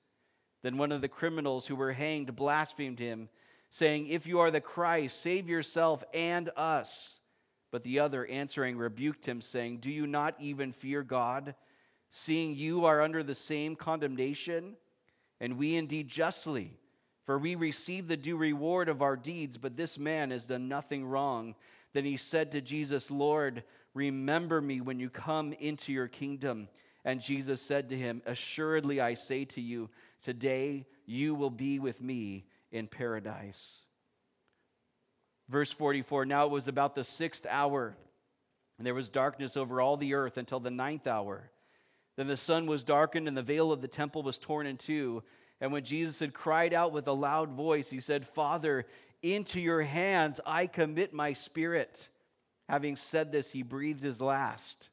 Then 0.62 0.78
one 0.78 0.90
of 0.90 1.02
the 1.02 1.08
criminals 1.08 1.66
who 1.66 1.76
were 1.76 1.92
hanged 1.92 2.34
blasphemed 2.34 2.98
him 2.98 3.28
saying, 3.68 4.06
If 4.06 4.26
you 4.26 4.40
are 4.40 4.50
the 4.50 4.62
Christ, 4.62 5.20
save 5.20 5.48
yourself 5.48 6.02
and 6.14 6.50
us. 6.56 7.20
But 7.70 7.82
the 7.82 7.98
other 7.98 8.24
answering 8.24 8.78
rebuked 8.78 9.26
him, 9.26 9.42
saying, 9.42 9.78
Do 9.78 9.90
you 9.90 10.06
not 10.06 10.34
even 10.38 10.72
fear 10.72 11.02
God, 11.02 11.54
seeing 12.08 12.54
you 12.54 12.86
are 12.86 13.02
under 13.02 13.22
the 13.22 13.34
same 13.34 13.76
condemnation? 13.76 14.76
And 15.40 15.58
we 15.58 15.74
indeed 15.74 16.08
justly, 16.08 16.78
for 17.26 17.36
we 17.36 17.56
receive 17.56 18.06
the 18.06 18.16
due 18.16 18.36
reward 18.36 18.88
of 18.88 19.02
our 19.02 19.16
deeds, 19.16 19.58
but 19.58 19.76
this 19.76 19.98
man 19.98 20.30
has 20.30 20.46
done 20.46 20.68
nothing 20.68 21.04
wrong. 21.04 21.56
Then 21.94 22.04
he 22.04 22.18
said 22.18 22.52
to 22.52 22.60
Jesus, 22.60 23.10
Lord, 23.10 23.62
remember 23.94 24.60
me 24.60 24.80
when 24.80 25.00
you 25.00 25.08
come 25.08 25.54
into 25.54 25.92
your 25.92 26.08
kingdom. 26.08 26.68
And 27.04 27.20
Jesus 27.20 27.62
said 27.62 27.88
to 27.88 27.96
him, 27.96 28.20
Assuredly 28.26 29.00
I 29.00 29.14
say 29.14 29.44
to 29.46 29.60
you, 29.60 29.88
today 30.22 30.86
you 31.06 31.34
will 31.34 31.50
be 31.50 31.78
with 31.78 32.02
me 32.02 32.44
in 32.72 32.88
paradise. 32.88 33.86
Verse 35.48 35.70
44 35.70 36.26
Now 36.26 36.46
it 36.46 36.50
was 36.50 36.68
about 36.68 36.94
the 36.94 37.04
sixth 37.04 37.46
hour, 37.48 37.96
and 38.78 38.86
there 38.86 38.94
was 38.94 39.08
darkness 39.08 39.56
over 39.56 39.80
all 39.80 39.96
the 39.96 40.14
earth 40.14 40.36
until 40.36 40.60
the 40.60 40.70
ninth 40.70 41.06
hour. 41.06 41.50
Then 42.16 42.26
the 42.26 42.36
sun 42.36 42.66
was 42.66 42.84
darkened, 42.84 43.28
and 43.28 43.36
the 43.36 43.42
veil 43.42 43.70
of 43.70 43.80
the 43.80 43.88
temple 43.88 44.22
was 44.22 44.38
torn 44.38 44.66
in 44.66 44.76
two. 44.76 45.22
And 45.60 45.72
when 45.72 45.84
Jesus 45.84 46.18
had 46.18 46.34
cried 46.34 46.74
out 46.74 46.92
with 46.92 47.06
a 47.06 47.12
loud 47.12 47.50
voice, 47.50 47.88
he 47.88 48.00
said, 48.00 48.26
Father, 48.26 48.86
into 49.24 49.60
your 49.60 49.82
hands 49.82 50.40
I 50.44 50.66
commit 50.66 51.14
my 51.14 51.32
spirit. 51.32 52.08
Having 52.68 52.96
said 52.96 53.32
this, 53.32 53.50
he 53.50 53.62
breathed 53.62 54.02
his 54.02 54.20
last. 54.20 54.90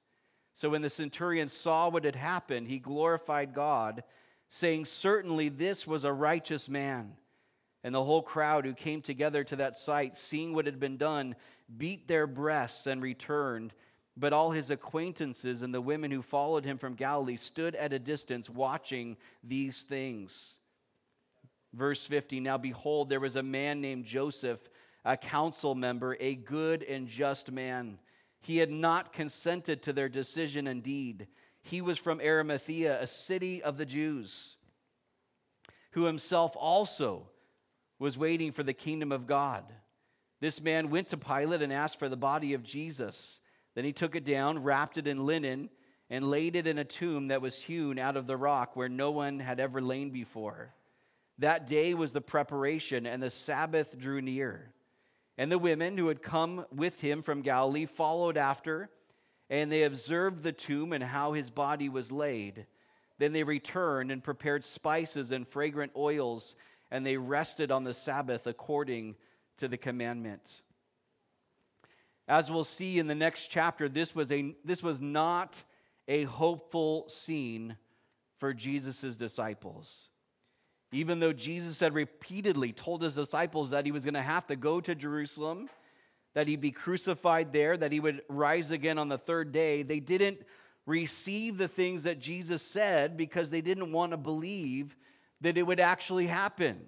So 0.53 0.69
when 0.69 0.81
the 0.81 0.89
centurion 0.89 1.47
saw 1.47 1.89
what 1.89 2.05
had 2.05 2.15
happened, 2.15 2.67
he 2.67 2.79
glorified 2.79 3.53
God, 3.53 4.03
saying, 4.50 4.85
Certainly 4.85 5.50
this 5.50 5.88
was 5.88 6.03
a 6.03 6.13
righteous 6.13 6.69
man. 6.69 7.13
And 7.83 7.95
the 7.95 8.03
whole 8.03 8.21
crowd 8.21 8.65
who 8.65 8.73
came 8.73 9.01
together 9.01 9.43
to 9.45 9.55
that 9.57 9.75
sight, 9.75 10.15
seeing 10.15 10.53
what 10.53 10.65
had 10.65 10.79
been 10.79 10.97
done, 10.97 11.35
beat 11.77 12.07
their 12.07 12.27
breasts 12.27 12.85
and 12.88 13.01
returned. 13.01 13.73
But 14.17 14.33
all 14.33 14.51
his 14.51 14.69
acquaintances 14.69 15.61
and 15.61 15.73
the 15.73 15.81
women 15.81 16.11
who 16.11 16.21
followed 16.21 16.65
him 16.65 16.77
from 16.77 16.95
Galilee 16.95 17.38
stood 17.38 17.75
at 17.75 17.93
a 17.93 18.00
distance 18.00 18.50
watching 18.50 19.17
these 19.43 19.81
things. 19.83 20.57
Verse 21.73 22.05
50 22.05 22.39
Now 22.39 22.57
behold, 22.57 23.09
there 23.09 23.19
was 23.19 23.35
a 23.35 23.43
man 23.43 23.81
named 23.81 24.05
Joseph, 24.05 24.59
a 25.05 25.17
council 25.17 25.75
member, 25.75 26.17
a 26.19 26.35
good 26.35 26.83
and 26.83 27.07
just 27.07 27.51
man. 27.51 27.97
He 28.41 28.57
had 28.57 28.71
not 28.71 29.13
consented 29.13 29.83
to 29.83 29.93
their 29.93 30.09
decision 30.09 30.67
indeed. 30.67 31.27
He 31.61 31.81
was 31.81 31.97
from 31.97 32.19
Arimathea, 32.19 33.01
a 33.01 33.07
city 33.07 33.61
of 33.61 33.77
the 33.77 33.85
Jews, 33.85 34.57
who 35.91 36.05
himself 36.05 36.53
also 36.55 37.29
was 37.99 38.17
waiting 38.17 38.51
for 38.51 38.63
the 38.63 38.73
kingdom 38.73 39.11
of 39.11 39.27
God. 39.27 39.63
This 40.39 40.59
man 40.59 40.89
went 40.89 41.09
to 41.09 41.17
Pilate 41.17 41.61
and 41.61 41.71
asked 41.71 41.99
for 41.99 42.09
the 42.09 42.17
body 42.17 42.53
of 42.55 42.63
Jesus. 42.63 43.39
Then 43.75 43.85
he 43.85 43.93
took 43.93 44.15
it 44.15 44.25
down, 44.25 44.63
wrapped 44.63 44.97
it 44.97 45.05
in 45.05 45.27
linen, 45.27 45.69
and 46.09 46.29
laid 46.29 46.55
it 46.55 46.65
in 46.65 46.79
a 46.79 46.83
tomb 46.83 47.27
that 47.27 47.43
was 47.43 47.61
hewn 47.61 47.99
out 47.99 48.17
of 48.17 48.25
the 48.25 48.35
rock 48.35 48.75
where 48.75 48.89
no 48.89 49.11
one 49.11 49.39
had 49.39 49.59
ever 49.59 49.81
lain 49.81 50.09
before. 50.09 50.73
That 51.41 51.67
day 51.67 51.93
was 51.93 52.13
the 52.13 52.21
preparation, 52.21 53.05
and 53.05 53.21
the 53.21 53.29
Sabbath 53.29 53.98
drew 53.98 54.21
near. 54.21 54.74
And 55.38 55.51
the 55.51 55.60
women 55.60 55.98
who 55.98 56.07
had 56.07 56.24
come 56.24 56.65
with 56.74 57.01
him 57.01 57.21
from 57.21 57.41
Galilee 57.41 57.86
followed 57.86 58.38
after, 58.38 58.89
and 59.50 59.71
they 59.71 59.83
observed 59.83 60.43
the 60.43 60.51
tomb 60.51 60.93
and 60.93 61.03
how 61.03 61.33
his 61.33 61.50
body 61.50 61.89
was 61.89 62.12
laid. 62.12 62.65
Then 63.17 63.33
they 63.33 63.43
returned 63.43 64.12
and 64.12 64.24
prepared 64.24 64.63
spices 64.63 65.31
and 65.31 65.48
fragrant 65.48 65.91
oils 65.95 66.55
and 66.91 67.05
they 67.05 67.17
rested 67.17 67.71
on 67.71 67.86
the 67.86 67.93
Sabbath 67.93 68.45
according 68.45 69.15
to 69.57 69.67
the 69.67 69.77
commandment. 69.77 70.62
As 72.27 72.51
we'll 72.51 72.65
see 72.65 73.00
in 73.00 73.07
the 73.07 73.15
next 73.15 73.48
chapter, 73.48 73.89
this 73.89 74.13
was, 74.13 74.31
a, 74.31 74.55
this 74.63 74.83
was 74.83 75.01
not 75.01 75.55
a 76.07 76.24
hopeful 76.25 77.05
scene 77.10 77.77
for 78.38 78.53
Jesus' 78.53 79.17
disciples. 79.17 80.10
Even 80.91 81.19
though 81.19 81.33
Jesus 81.33 81.79
had 81.79 81.93
repeatedly 81.93 82.74
told 82.74 83.01
his 83.01 83.15
disciples 83.15 83.69
that 83.69 83.86
he 83.86 83.91
was 83.91 84.03
going 84.03 84.13
to 84.15 84.21
have 84.21 84.45
to 84.48 84.55
go 84.55 84.81
to 84.81 84.93
Jerusalem, 84.93 85.69
that 86.33 86.48
he'd 86.48 86.62
be 86.62 86.71
crucified 86.71 87.53
there, 87.53 87.77
that 87.77 87.91
he 87.91 88.00
would 88.00 88.21
rise 88.27 88.71
again 88.71 88.98
on 88.98 89.10
the 89.10 89.17
third 89.17 89.51
day, 89.51 89.83
they 89.83 90.00
didn't 90.00 90.39
receive 90.86 91.57
the 91.57 91.67
things 91.67 92.03
that 92.03 92.19
Jesus 92.19 92.62
said 92.62 93.15
because 93.15 93.51
they 93.51 93.62
didn't 93.62 93.91
want 93.91 94.12
to 94.12 94.17
believe 94.17 94.95
that 95.41 95.57
it 95.57 95.63
would 95.63 95.79
actually 95.79 96.27
happen. 96.27 96.81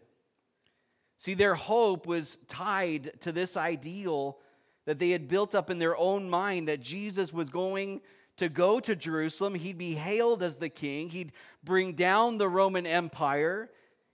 See, 1.17 1.33
their 1.33 1.55
hope 1.55 2.05
was 2.05 2.38
tied 2.48 3.13
to 3.22 3.31
this 3.31 3.55
ideal 3.55 4.38
that 4.86 5.00
they 5.00 5.12
had 5.12 5.27
built 5.27 5.55
up 5.55 5.69
in 5.69 5.79
their 5.79 5.95
own 5.95 6.29
mind 6.29 6.67
that 6.67 6.81
Jesus 6.81 7.31
was 7.31 7.50
going 7.50 8.01
to 8.38 8.50
go 8.50 8.79
to 8.79 8.95
Jerusalem. 8.95 9.55
He'd 9.55 9.77
be 9.77 9.93
hailed 9.93 10.43
as 10.43 10.57
the 10.57 10.69
king, 10.69 11.10
he'd 11.10 11.31
bring 11.63 11.93
down 11.93 12.38
the 12.38 12.50
Roman 12.50 12.86
Empire, 12.86 13.69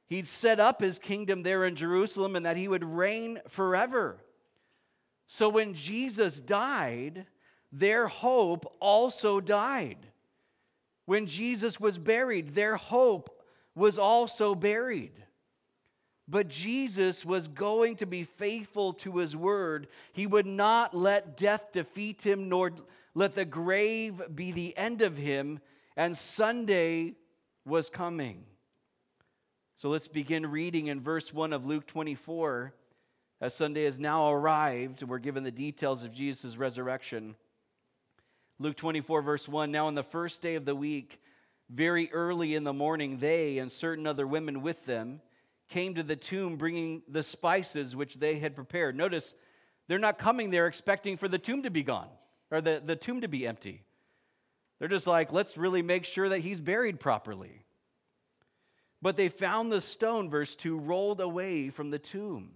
he'd 0.09 0.27
set 0.27 0.59
up 0.59 0.81
his 0.81 0.99
kingdom 0.99 1.43
there 1.43 1.63
in 1.65 1.75
Jerusalem, 1.75 2.35
and 2.35 2.45
that 2.45 2.57
he 2.57 2.67
would 2.67 2.83
reign 2.83 3.39
forever. 3.47 4.17
So 5.27 5.47
when 5.47 5.73
Jesus 5.75 6.41
died, 6.41 7.27
their 7.71 8.07
hope 8.07 8.75
also 8.79 9.39
died. 9.39 9.97
When 11.05 11.27
Jesus 11.27 11.79
was 11.79 11.97
buried, 11.97 12.55
their 12.55 12.75
hope 12.75 13.29
was 13.75 13.97
also 13.97 14.55
buried. 14.55 15.13
But 16.27 16.47
Jesus 16.47 17.25
was 17.25 17.47
going 17.47 17.95
to 17.97 18.05
be 18.05 18.23
faithful 18.23 18.93
to 18.93 19.17
his 19.17 19.35
word. 19.35 19.87
He 20.13 20.27
would 20.27 20.45
not 20.45 20.93
let 20.93 21.37
death 21.37 21.71
defeat 21.71 22.21
him, 22.23 22.49
nor 22.49 22.71
let 23.15 23.33
the 23.33 23.45
grave 23.45 24.21
be 24.35 24.51
the 24.51 24.77
end 24.77 25.01
of 25.01 25.17
him. 25.17 25.59
And 25.97 26.15
Sunday 26.15 27.15
was 27.65 27.89
coming. 27.89 28.45
So 29.79 29.87
let's 29.87 30.09
begin 30.09 30.45
reading 30.51 30.87
in 30.87 30.99
verse 30.99 31.33
1 31.33 31.53
of 31.53 31.65
Luke 31.65 31.87
24. 31.87 32.73
As 33.39 33.55
Sunday 33.55 33.85
has 33.85 33.97
now 33.97 34.29
arrived, 34.29 35.03
we're 35.03 35.19
given 35.19 35.45
the 35.45 35.51
details 35.51 36.03
of 36.03 36.11
Jesus' 36.11 36.57
resurrection. 36.57 37.37
Luke 38.59 38.75
24, 38.75 39.21
verse 39.21 39.47
1 39.47 39.71
Now, 39.71 39.87
on 39.87 39.95
the 39.95 40.03
first 40.03 40.41
day 40.41 40.55
of 40.55 40.65
the 40.65 40.75
week, 40.75 41.21
very 41.69 42.11
early 42.11 42.55
in 42.55 42.65
the 42.65 42.73
morning, 42.73 43.19
they 43.19 43.59
and 43.59 43.71
certain 43.71 44.05
other 44.05 44.27
women 44.27 44.61
with 44.61 44.85
them 44.85 45.21
came 45.69 45.95
to 45.95 46.03
the 46.03 46.17
tomb 46.17 46.57
bringing 46.57 47.01
the 47.07 47.23
spices 47.23 47.95
which 47.95 48.15
they 48.15 48.37
had 48.37 48.55
prepared. 48.55 48.97
Notice, 48.97 49.33
they're 49.87 49.97
not 49.97 50.19
coming 50.19 50.49
there 50.49 50.67
expecting 50.67 51.15
for 51.15 51.29
the 51.29 51.39
tomb 51.39 51.63
to 51.63 51.69
be 51.69 51.83
gone 51.83 52.09
or 52.51 52.59
the, 52.59 52.83
the 52.85 52.97
tomb 52.97 53.21
to 53.21 53.29
be 53.29 53.47
empty. 53.47 53.85
They're 54.79 54.89
just 54.89 55.07
like, 55.07 55.31
let's 55.31 55.55
really 55.55 55.83
make 55.83 56.03
sure 56.03 56.27
that 56.27 56.39
he's 56.39 56.59
buried 56.59 56.99
properly. 56.99 57.63
But 59.01 59.15
they 59.15 59.29
found 59.29 59.71
the 59.71 59.81
stone, 59.81 60.29
verse 60.29 60.55
2, 60.55 60.77
rolled 60.77 61.21
away 61.21 61.69
from 61.69 61.89
the 61.89 61.99
tomb. 61.99 62.51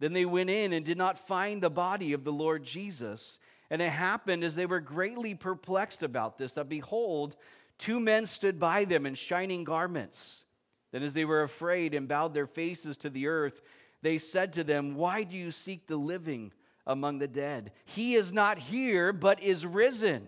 Then 0.00 0.12
they 0.12 0.24
went 0.24 0.50
in 0.50 0.72
and 0.72 0.84
did 0.84 0.98
not 0.98 1.26
find 1.26 1.62
the 1.62 1.70
body 1.70 2.12
of 2.12 2.24
the 2.24 2.32
Lord 2.32 2.64
Jesus. 2.64 3.38
And 3.70 3.82
it 3.82 3.90
happened 3.90 4.44
as 4.44 4.54
they 4.54 4.66
were 4.66 4.80
greatly 4.80 5.34
perplexed 5.34 6.02
about 6.02 6.38
this 6.38 6.54
that 6.54 6.68
behold, 6.68 7.36
Two 7.78 8.00
men 8.00 8.26
stood 8.26 8.58
by 8.58 8.84
them 8.84 9.06
in 9.06 9.14
shining 9.14 9.64
garments. 9.64 10.44
Then, 10.92 11.02
as 11.02 11.12
they 11.12 11.24
were 11.24 11.42
afraid 11.42 11.94
and 11.94 12.06
bowed 12.06 12.34
their 12.34 12.46
faces 12.46 12.96
to 12.98 13.10
the 13.10 13.26
earth, 13.26 13.62
they 14.02 14.18
said 14.18 14.52
to 14.54 14.64
them, 14.64 14.94
Why 14.94 15.24
do 15.24 15.36
you 15.36 15.50
seek 15.50 15.86
the 15.86 15.96
living 15.96 16.52
among 16.86 17.18
the 17.18 17.28
dead? 17.28 17.72
He 17.84 18.14
is 18.14 18.32
not 18.32 18.58
here, 18.58 19.12
but 19.12 19.42
is 19.42 19.66
risen. 19.66 20.26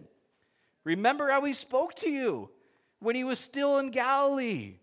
Remember 0.83 1.31
how 1.31 1.45
he 1.45 1.53
spoke 1.53 1.95
to 1.97 2.11
you 2.11 2.51
when 2.99 3.15
he 3.15 3.25
was 3.25 3.39
still 3.39 3.79
in 3.79 3.91
Galilee, 3.91 4.75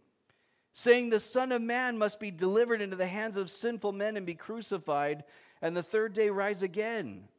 saying, 0.74 1.10
The 1.10 1.20
Son 1.20 1.52
of 1.52 1.62
Man 1.62 1.98
must 1.98 2.20
be 2.20 2.32
delivered 2.32 2.82
into 2.82 2.96
the 2.96 3.08
hands 3.08 3.38
of 3.38 3.50
sinful 3.50 3.94
men 3.94 4.18
and 4.18 4.26
be 4.26 4.34
crucified, 4.34 5.24
and 5.62 5.78
the 5.78 5.84
third 5.84 6.14
day 6.14 6.30
rise 6.30 6.62
again. 6.62 7.30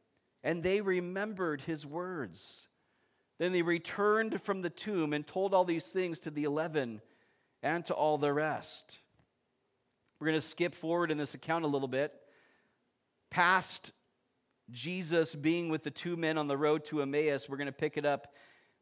And 0.43 0.63
they 0.63 0.81
remembered 0.81 1.61
his 1.61 1.85
words. 1.85 2.67
Then 3.37 3.51
they 3.51 3.61
returned 3.61 4.41
from 4.41 4.61
the 4.61 4.69
tomb 4.69 5.11
and 5.11 5.27
told 5.27 5.53
all 5.53 5.65
these 5.65 5.87
things 5.87 6.19
to 6.21 6.31
the 6.31 6.45
eleven 6.45 7.01
and 7.61 7.85
to 7.85 7.93
all 7.93 8.17
the 8.17 8.31
rest. 8.31 8.99
We're 10.19 10.27
going 10.27 10.39
to 10.39 10.47
skip 10.47 10.73
forward 10.73 11.11
in 11.11 11.17
this 11.17 11.33
account 11.33 11.65
a 11.65 11.67
little 11.67 11.87
bit. 11.87 12.13
Past 13.29 13.91
Jesus 14.71 15.35
being 15.35 15.69
with 15.69 15.83
the 15.83 15.91
two 15.91 16.15
men 16.15 16.37
on 16.37 16.47
the 16.47 16.57
road 16.57 16.85
to 16.85 17.01
Emmaus, 17.01 17.49
we're 17.49 17.57
going 17.57 17.65
to 17.65 17.73
pick 17.73 17.97
it 17.97 18.05
up 18.05 18.33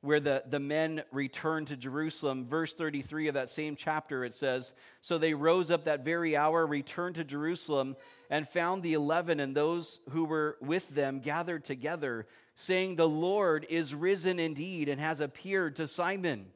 where 0.04 0.20
the, 0.20 0.44
the 0.46 0.60
men 0.60 1.02
returned 1.14 1.68
to 1.68 1.78
Jerusalem. 1.78 2.46
Verse 2.46 2.74
33 2.74 3.30
of 3.30 3.36
that 3.36 3.50
same 3.50 3.78
chapter, 3.78 4.26
it 4.26 4.34
says 4.34 4.74
So 5.02 5.18
they 5.18 5.34
rose 5.34 5.72
up 5.72 5.86
that 5.86 6.04
very 6.04 6.36
hour, 6.36 6.68
returned 6.68 7.16
to 7.16 7.24
Jerusalem, 7.24 7.96
and 8.30 8.48
found 8.48 8.84
the 8.84 8.94
eleven 8.94 9.40
and 9.40 9.56
those 9.56 10.02
who 10.10 10.26
were 10.26 10.58
with 10.62 10.90
them 10.90 11.22
gathered 11.22 11.64
together, 11.64 12.28
saying, 12.56 12.98
The 12.98 13.08
Lord 13.08 13.66
is 13.70 13.96
risen 13.96 14.40
indeed 14.40 14.90
and 14.90 15.00
has 15.00 15.22
appeared 15.22 15.78
to 15.78 15.88
Simon. 15.88 16.48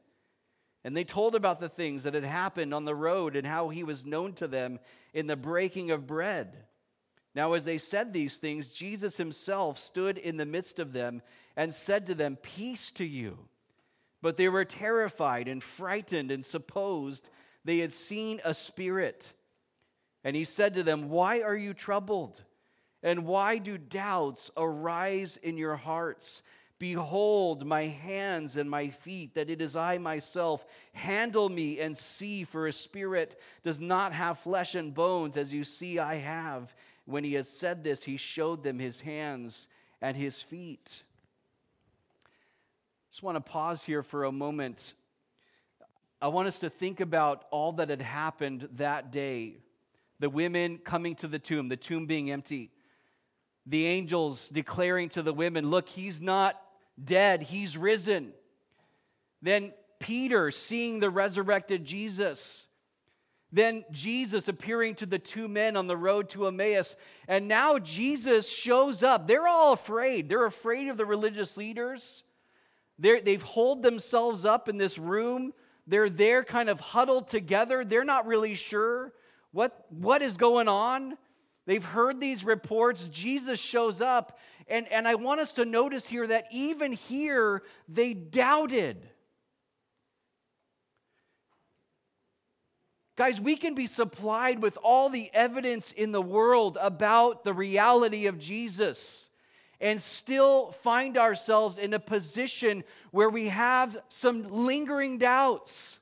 And 0.84 0.94
they 0.94 1.04
told 1.04 1.34
about 1.34 1.58
the 1.58 1.70
things 1.70 2.02
that 2.02 2.12
had 2.12 2.24
happened 2.24 2.74
on 2.74 2.84
the 2.84 2.94
road 2.94 3.34
and 3.34 3.46
how 3.46 3.70
he 3.70 3.82
was 3.82 4.04
known 4.04 4.34
to 4.34 4.46
them 4.46 4.78
in 5.14 5.26
the 5.26 5.36
breaking 5.36 5.90
of 5.90 6.06
bread. 6.06 6.54
Now, 7.38 7.52
as 7.52 7.64
they 7.64 7.78
said 7.78 8.12
these 8.12 8.38
things, 8.38 8.70
Jesus 8.70 9.16
himself 9.16 9.78
stood 9.78 10.18
in 10.18 10.38
the 10.38 10.44
midst 10.44 10.80
of 10.80 10.92
them 10.92 11.22
and 11.56 11.72
said 11.72 12.08
to 12.08 12.14
them, 12.16 12.34
Peace 12.34 12.90
to 12.90 13.04
you. 13.04 13.38
But 14.20 14.36
they 14.36 14.48
were 14.48 14.64
terrified 14.64 15.46
and 15.46 15.62
frightened 15.62 16.32
and 16.32 16.44
supposed 16.44 17.30
they 17.64 17.78
had 17.78 17.92
seen 17.92 18.40
a 18.44 18.54
spirit. 18.54 19.34
And 20.24 20.34
he 20.34 20.42
said 20.42 20.74
to 20.74 20.82
them, 20.82 21.10
Why 21.10 21.42
are 21.42 21.54
you 21.54 21.74
troubled? 21.74 22.42
And 23.04 23.24
why 23.24 23.58
do 23.58 23.78
doubts 23.78 24.50
arise 24.56 25.36
in 25.36 25.56
your 25.56 25.76
hearts? 25.76 26.42
Behold 26.80 27.64
my 27.64 27.86
hands 27.86 28.56
and 28.56 28.68
my 28.68 28.88
feet, 28.88 29.34
that 29.34 29.48
it 29.48 29.62
is 29.62 29.76
I 29.76 29.98
myself. 29.98 30.66
Handle 30.92 31.48
me 31.48 31.78
and 31.78 31.96
see, 31.96 32.42
for 32.42 32.66
a 32.66 32.72
spirit 32.72 33.40
does 33.62 33.80
not 33.80 34.12
have 34.12 34.40
flesh 34.40 34.74
and 34.74 34.92
bones, 34.92 35.36
as 35.36 35.52
you 35.52 35.62
see 35.62 36.00
I 36.00 36.16
have. 36.16 36.74
When 37.08 37.24
he 37.24 37.32
had 37.32 37.46
said 37.46 37.82
this, 37.82 38.02
he 38.02 38.18
showed 38.18 38.62
them 38.62 38.78
his 38.78 39.00
hands 39.00 39.66
and 40.02 40.14
his 40.14 40.42
feet. 40.42 41.04
Just 43.10 43.22
want 43.22 43.36
to 43.36 43.40
pause 43.40 43.82
here 43.82 44.02
for 44.02 44.24
a 44.24 44.32
moment. 44.32 44.92
I 46.20 46.28
want 46.28 46.48
us 46.48 46.58
to 46.58 46.68
think 46.68 47.00
about 47.00 47.46
all 47.50 47.72
that 47.72 47.88
had 47.88 48.02
happened 48.02 48.68
that 48.74 49.10
day. 49.10 49.56
The 50.20 50.28
women 50.28 50.76
coming 50.84 51.14
to 51.16 51.28
the 51.28 51.38
tomb, 51.38 51.70
the 51.70 51.78
tomb 51.78 52.04
being 52.04 52.30
empty. 52.30 52.70
The 53.64 53.86
angels 53.86 54.50
declaring 54.50 55.08
to 55.10 55.22
the 55.22 55.32
women, 55.32 55.70
Look, 55.70 55.88
he's 55.88 56.20
not 56.20 56.60
dead, 57.02 57.40
he's 57.40 57.74
risen. 57.74 58.32
Then 59.40 59.72
Peter 59.98 60.50
seeing 60.50 61.00
the 61.00 61.08
resurrected 61.08 61.86
Jesus. 61.86 62.67
Then 63.50 63.84
Jesus 63.90 64.48
appearing 64.48 64.96
to 64.96 65.06
the 65.06 65.18
two 65.18 65.48
men 65.48 65.76
on 65.76 65.86
the 65.86 65.96
road 65.96 66.28
to 66.30 66.46
Emmaus. 66.46 66.96
And 67.26 67.48
now 67.48 67.78
Jesus 67.78 68.50
shows 68.50 69.02
up. 69.02 69.26
They're 69.26 69.48
all 69.48 69.72
afraid. 69.72 70.28
They're 70.28 70.44
afraid 70.44 70.88
of 70.88 70.96
the 70.96 71.06
religious 71.06 71.56
leaders. 71.56 72.24
They're, 72.98 73.20
they've 73.20 73.42
holed 73.42 73.82
themselves 73.82 74.44
up 74.44 74.68
in 74.68 74.76
this 74.76 74.98
room. 74.98 75.54
They're 75.86 76.10
there 76.10 76.44
kind 76.44 76.68
of 76.68 76.80
huddled 76.80 77.28
together. 77.28 77.84
They're 77.84 78.04
not 78.04 78.26
really 78.26 78.54
sure 78.54 79.14
what, 79.52 79.86
what 79.88 80.20
is 80.20 80.36
going 80.36 80.68
on. 80.68 81.16
They've 81.64 81.84
heard 81.84 82.20
these 82.20 82.44
reports. 82.44 83.08
Jesus 83.08 83.58
shows 83.58 84.00
up 84.02 84.38
and, 84.68 84.86
and 84.88 85.08
I 85.08 85.14
want 85.14 85.40
us 85.40 85.54
to 85.54 85.64
notice 85.64 86.06
here 86.06 86.26
that 86.26 86.46
even 86.50 86.92
here, 86.92 87.62
they 87.88 88.12
doubted. 88.12 89.08
Guys, 93.18 93.40
we 93.40 93.56
can 93.56 93.74
be 93.74 93.88
supplied 93.88 94.62
with 94.62 94.78
all 94.80 95.08
the 95.08 95.28
evidence 95.34 95.90
in 95.90 96.12
the 96.12 96.22
world 96.22 96.78
about 96.80 97.42
the 97.42 97.52
reality 97.52 98.28
of 98.28 98.38
Jesus 98.38 99.28
and 99.80 100.00
still 100.00 100.70
find 100.70 101.18
ourselves 101.18 101.78
in 101.78 101.92
a 101.94 101.98
position 101.98 102.84
where 103.10 103.28
we 103.28 103.48
have 103.48 103.98
some 104.08 104.44
lingering 104.44 105.18
doubts. 105.18 105.98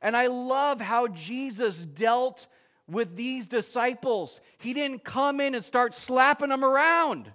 And 0.00 0.16
I 0.16 0.28
love 0.28 0.80
how 0.80 1.08
Jesus 1.08 1.84
dealt 1.84 2.46
with 2.86 3.16
these 3.16 3.48
disciples. 3.48 4.40
He 4.58 4.74
didn't 4.74 5.02
come 5.02 5.40
in 5.40 5.56
and 5.56 5.64
start 5.64 5.96
slapping 5.96 6.50
them 6.50 6.64
around. 6.64 7.32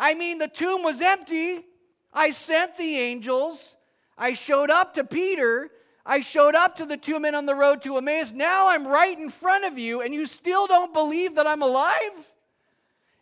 I 0.00 0.14
mean, 0.14 0.38
the 0.38 0.48
tomb 0.48 0.82
was 0.82 1.02
empty. 1.02 1.62
I 2.10 2.30
sent 2.30 2.78
the 2.78 2.96
angels. 2.96 3.75
I 4.18 4.32
showed 4.32 4.70
up 4.70 4.94
to 4.94 5.04
Peter. 5.04 5.70
I 6.04 6.20
showed 6.20 6.54
up 6.54 6.76
to 6.76 6.86
the 6.86 6.96
two 6.96 7.18
men 7.18 7.34
on 7.34 7.46
the 7.46 7.54
road 7.54 7.82
to 7.82 7.96
Emmaus. 7.96 8.32
Now 8.32 8.68
I'm 8.68 8.86
right 8.86 9.18
in 9.18 9.28
front 9.28 9.64
of 9.64 9.76
you, 9.76 10.00
and 10.00 10.14
you 10.14 10.26
still 10.26 10.66
don't 10.66 10.92
believe 10.92 11.34
that 11.34 11.46
I'm 11.46 11.62
alive? 11.62 12.32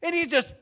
And 0.02 0.14
he's 0.14 0.28
just. 0.28 0.54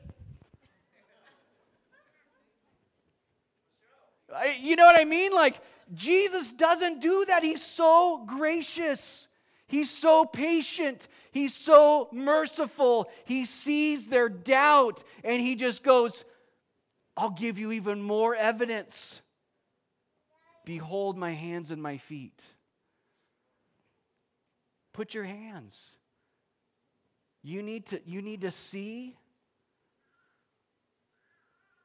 you 4.59 4.75
know 4.75 4.85
what 4.85 4.99
I 4.99 5.05
mean? 5.05 5.31
Like, 5.31 5.59
Jesus 5.93 6.51
doesn't 6.51 7.01
do 7.01 7.25
that. 7.25 7.43
He's 7.43 7.63
so 7.63 8.23
gracious. 8.25 9.27
He's 9.67 9.89
so 9.89 10.25
patient. 10.25 11.07
He's 11.31 11.55
so 11.55 12.09
merciful. 12.11 13.09
He 13.25 13.45
sees 13.45 14.07
their 14.07 14.29
doubt 14.29 15.03
and 15.23 15.41
he 15.41 15.55
just 15.55 15.83
goes, 15.83 16.23
I'll 17.17 17.31
give 17.31 17.57
you 17.57 17.71
even 17.71 18.01
more 18.01 18.35
evidence. 18.35 19.21
Behold 20.65 21.17
my 21.17 21.33
hands 21.33 21.71
and 21.71 21.81
my 21.81 21.97
feet. 21.97 22.41
Put 24.93 25.13
your 25.13 25.25
hands. 25.25 25.97
You 27.41 27.61
need 27.61 27.87
to, 27.87 28.01
you 28.05 28.21
need 28.21 28.41
to 28.41 28.51
see. 28.51 29.17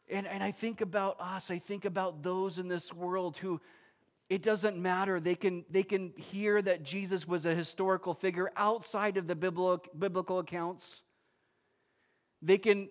And, 0.09 0.27
and 0.27 0.43
I 0.43 0.53
think 0.53 0.81
about 0.81 1.21
us, 1.21 1.51
I 1.51 1.59
think 1.59 1.85
about 1.85 2.23
those 2.23 2.59
in 2.59 2.69
this 2.69 2.93
world 2.93 3.37
who 3.37 3.61
it 4.31 4.43
doesn't 4.43 4.77
matter. 4.77 5.21
They 5.21 5.35
can, 5.35 5.65
they 5.71 5.83
can 5.83 6.13
hear 6.17 6.61
that 6.63 6.83
Jesus 6.83 7.27
was 7.27 7.47
a 7.47 7.55
historical 7.55 8.15
figure 8.15 8.53
outside 8.57 9.17
of 9.17 9.27
the 9.27 9.35
biblical, 9.35 9.85
biblical 9.99 10.39
accounts. 10.39 11.03
They 12.43 12.59
can 12.59 12.89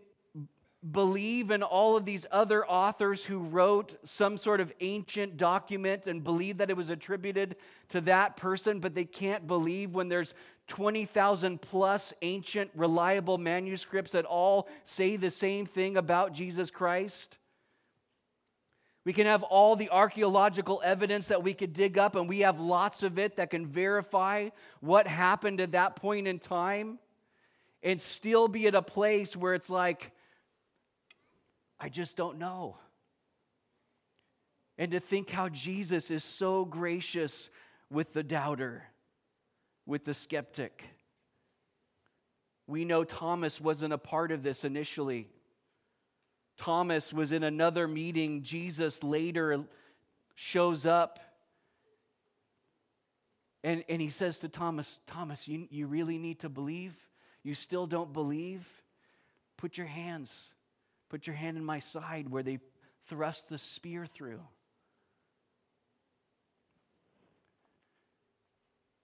believe 0.92 1.52
in 1.52 1.64
all 1.64 1.98
of 1.98 2.06
these 2.06 2.26
other 2.32 2.66
authors 2.68 3.26
who 3.26 3.40
wrote 3.40 3.98
some 4.04 4.38
sort 4.38 4.62
of 4.62 4.72
ancient 4.80 5.38
document 5.38 6.08
and 6.08 6.24
believe 6.24 6.58
that 6.58 6.70
it 6.70 6.78
was 6.78 6.90
attributed 6.90 7.56
to 7.90 8.02
that 8.02 8.38
person, 8.38 8.80
but 8.80 8.94
they 8.94 9.06
can't 9.06 9.48
believe 9.48 9.96
when 9.96 10.08
there's 10.08 10.34
20,000 10.68 11.62
plus 11.62 12.14
ancient, 12.22 12.70
reliable 12.76 13.38
manuscripts 13.38 14.12
that 14.12 14.26
all 14.26 14.68
say 14.84 15.16
the 15.16 15.32
same 15.32 15.66
thing 15.66 15.98
about 15.98 16.34
Jesus 16.34 16.70
Christ. 16.70 17.38
We 19.04 19.14
can 19.14 19.26
have 19.26 19.44
all 19.44 19.78
the 19.78 19.90
archaeological 19.90 20.82
evidence 20.84 21.28
that 21.28 21.42
we 21.42 21.54
could 21.54 21.74
dig 21.74 21.98
up, 21.98 22.16
and 22.16 22.28
we 22.28 22.40
have 22.40 22.60
lots 22.60 23.04
of 23.04 23.18
it 23.18 23.38
that 23.38 23.50
can 23.50 23.66
verify 23.66 24.50
what 24.82 25.08
happened 25.08 25.62
at 25.62 25.72
that 25.72 25.96
point 25.96 26.28
in 26.28 26.40
time, 26.40 27.00
and 27.82 28.02
still 28.02 28.50
be 28.50 28.68
at 28.68 28.76
a 28.76 28.82
place 28.82 29.36
where 29.36 29.54
it's 29.54 29.70
like, 29.70 30.12
I 31.80 31.90
just 31.90 32.18
don't 32.18 32.38
know. 32.38 32.78
And 34.78 34.92
to 34.92 35.00
think 35.00 35.30
how 35.30 35.50
Jesus 35.50 36.12
is 36.12 36.24
so 36.24 36.66
gracious 36.66 37.50
with 37.90 38.14
the 38.14 38.24
doubter, 38.24 38.84
with 39.86 40.06
the 40.06 40.14
skeptic. 40.14 40.84
We 42.68 42.86
know 42.86 43.04
Thomas 43.04 43.62
wasn't 43.62 43.94
a 43.94 43.98
part 43.98 44.32
of 44.32 44.44
this 44.44 44.64
initially. 44.64 45.30
Thomas 46.58 47.14
was 47.14 47.32
in 47.32 47.44
another 47.44 47.88
meeting. 47.88 48.44
Jesus 48.44 49.04
later 49.04 49.64
shows 50.36 50.86
up. 50.86 51.20
And, 53.64 53.84
and 53.90 54.02
he 54.02 54.10
says 54.10 54.40
to 54.40 54.50
Thomas, 54.50 55.00
Thomas, 55.08 55.48
you, 55.48 55.68
you 55.70 55.88
really 55.88 56.18
need 56.18 56.40
to 56.40 56.50
believe? 56.50 56.94
You 57.44 57.56
still 57.56 57.88
don't 57.88 58.14
believe? 58.14 58.68
Put 59.56 59.78
your 59.78 59.88
hands, 59.88 60.54
put 61.10 61.28
your 61.28 61.36
hand 61.36 61.58
in 61.58 61.64
my 61.64 61.80
side 61.80 62.30
where 62.30 62.44
they 62.44 62.60
thrust 63.08 63.50
the 63.50 63.58
spear 63.58 64.06
through. 64.06 64.42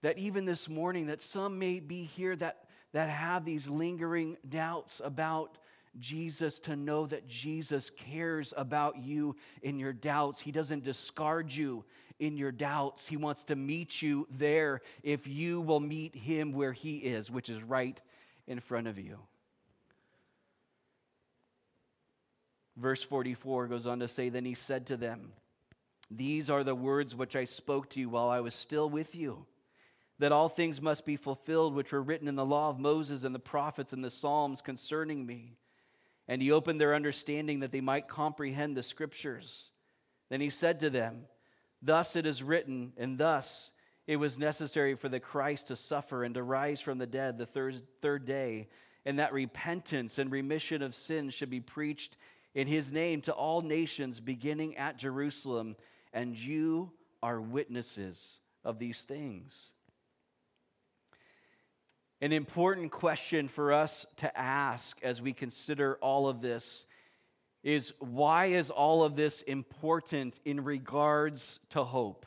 That 0.02 0.18
even 0.18 0.46
this 0.46 0.68
morning, 0.68 1.08
that 1.08 1.22
some 1.22 1.60
may 1.60 1.80
be 1.80 2.04
here 2.04 2.36
that, 2.36 2.66
that 2.92 3.10
have 3.10 3.46
these 3.46 3.70
lingering 3.70 4.38
doubts 4.50 5.02
about 5.04 5.58
Jesus 6.00 6.60
to 6.62 6.76
know 6.76 7.06
that 7.06 7.28
Jesus 7.28 7.90
cares 7.90 8.54
about 8.58 8.98
you 8.98 9.36
in 9.62 9.80
your 9.80 9.94
doubts. 9.94 10.42
He 10.42 10.52
doesn't 10.52 10.84
discard 10.84 11.52
you 11.52 11.86
in 12.20 12.36
your 12.36 12.52
doubts. 12.52 13.08
He 13.08 13.16
wants 13.16 13.44
to 13.46 13.56
meet 13.56 14.02
you 14.02 14.28
there 14.30 14.82
if 15.04 15.28
you 15.28 15.62
will 15.62 15.80
meet 15.80 16.16
him 16.16 16.52
where 16.52 16.74
he 16.74 16.98
is, 16.98 17.32
which 17.32 17.50
is 17.50 17.62
right 17.64 18.00
in 18.48 18.60
front 18.60 18.88
of 18.88 18.98
you. 18.98 19.20
Verse 22.76 23.04
44 23.04 23.68
goes 23.68 23.86
on 23.86 24.00
to 24.00 24.08
say, 24.08 24.30
Then 24.30 24.46
he 24.46 24.56
said 24.56 24.88
to 24.88 24.98
them, 24.98 25.34
These 26.10 26.50
are 26.50 26.64
the 26.64 26.76
words 26.76 27.16
which 27.16 27.36
I 27.36 27.46
spoke 27.46 27.90
to 27.92 28.00
you 28.00 28.10
while 28.10 28.30
I 28.30 28.40
was 28.40 28.56
still 28.56 28.90
with 28.90 29.14
you, 29.16 29.46
that 30.20 30.32
all 30.32 30.50
things 30.50 30.82
must 30.82 31.06
be 31.06 31.16
fulfilled 31.16 31.76
which 31.76 31.92
were 31.92 32.02
written 32.02 32.28
in 32.28 32.36
the 32.36 32.46
law 32.46 32.70
of 32.70 32.80
Moses 32.80 33.24
and 33.24 33.34
the 33.34 33.40
prophets 33.40 33.94
and 33.94 34.04
the 34.04 34.10
Psalms 34.10 34.62
concerning 34.62 35.26
me. 35.26 35.58
And 36.28 36.42
he 36.42 36.52
opened 36.52 36.80
their 36.80 36.96
understanding 36.96 37.60
that 37.60 37.72
they 37.72 37.82
might 37.82 38.08
comprehend 38.08 38.76
the 38.76 38.84
scriptures. 38.84 39.70
Then 40.30 40.42
he 40.42 40.50
said 40.50 40.80
to 40.80 40.90
them, 40.90 41.26
Thus 41.82 42.16
it 42.16 42.26
is 42.26 42.42
written, 42.42 42.94
and 42.98 43.18
thus 43.18 43.72
it 44.08 44.16
was 44.16 44.40
necessary 44.40 44.96
for 44.96 45.10
the 45.10 45.20
Christ 45.20 45.68
to 45.68 45.76
suffer 45.76 46.24
and 46.24 46.34
to 46.36 46.44
rise 46.44 46.82
from 46.82 46.98
the 46.98 47.06
dead 47.06 47.38
the 47.38 47.46
third, 47.46 47.82
third 48.02 48.26
day, 48.26 48.68
and 49.06 49.20
that 49.20 49.34
repentance 49.34 50.18
and 50.18 50.32
remission 50.32 50.82
of 50.82 50.96
sins 50.96 51.34
should 51.34 51.50
be 51.50 51.60
preached 51.60 52.18
in 52.56 52.68
his 52.68 52.92
name 52.92 53.22
to 53.22 53.34
all 53.34 53.62
nations, 53.62 54.20
beginning 54.20 54.78
at 54.78 54.98
Jerusalem. 54.98 55.76
And 56.14 56.38
you 56.38 56.92
are 57.22 57.42
witnesses 57.42 58.40
of 58.64 58.80
these 58.80 59.02
things. 59.02 59.72
An 62.22 62.32
important 62.32 62.92
question 62.92 63.48
for 63.48 63.74
us 63.74 64.06
to 64.18 64.38
ask 64.38 64.98
as 65.04 65.22
we 65.22 65.34
consider 65.34 65.98
all 66.02 66.30
of 66.30 66.42
this 66.42 66.86
is 67.64 67.94
why 68.00 68.48
is 68.48 68.70
all 68.70 69.04
of 69.04 69.16
this 69.16 69.42
important 69.42 70.40
in 70.46 70.64
regards 70.64 71.60
to 71.72 71.84
hope? 71.84 72.26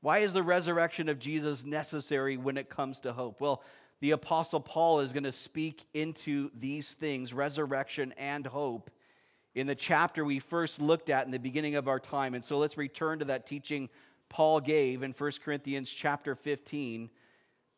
Why 0.00 0.18
is 0.18 0.32
the 0.32 0.42
resurrection 0.42 1.08
of 1.08 1.18
Jesus 1.18 1.64
necessary 1.64 2.36
when 2.36 2.56
it 2.56 2.68
comes 2.68 3.00
to 3.00 3.12
hope? 3.12 3.40
Well, 3.40 3.62
the 4.00 4.10
Apostle 4.10 4.60
Paul 4.60 5.00
is 5.00 5.12
going 5.12 5.24
to 5.24 5.32
speak 5.32 5.86
into 5.94 6.50
these 6.58 6.92
things, 6.92 7.32
resurrection 7.32 8.12
and 8.18 8.46
hope, 8.46 8.90
in 9.54 9.66
the 9.66 9.74
chapter 9.74 10.24
we 10.24 10.38
first 10.38 10.80
looked 10.80 11.10
at 11.10 11.26
in 11.26 11.30
the 11.30 11.38
beginning 11.38 11.76
of 11.76 11.88
our 11.88 12.00
time. 12.00 12.34
And 12.34 12.44
so 12.44 12.58
let's 12.58 12.76
return 12.76 13.20
to 13.20 13.24
that 13.26 13.46
teaching 13.46 13.88
Paul 14.28 14.60
gave 14.60 15.02
in 15.02 15.12
1 15.12 15.32
Corinthians 15.44 15.90
chapter 15.90 16.34
15, 16.34 17.08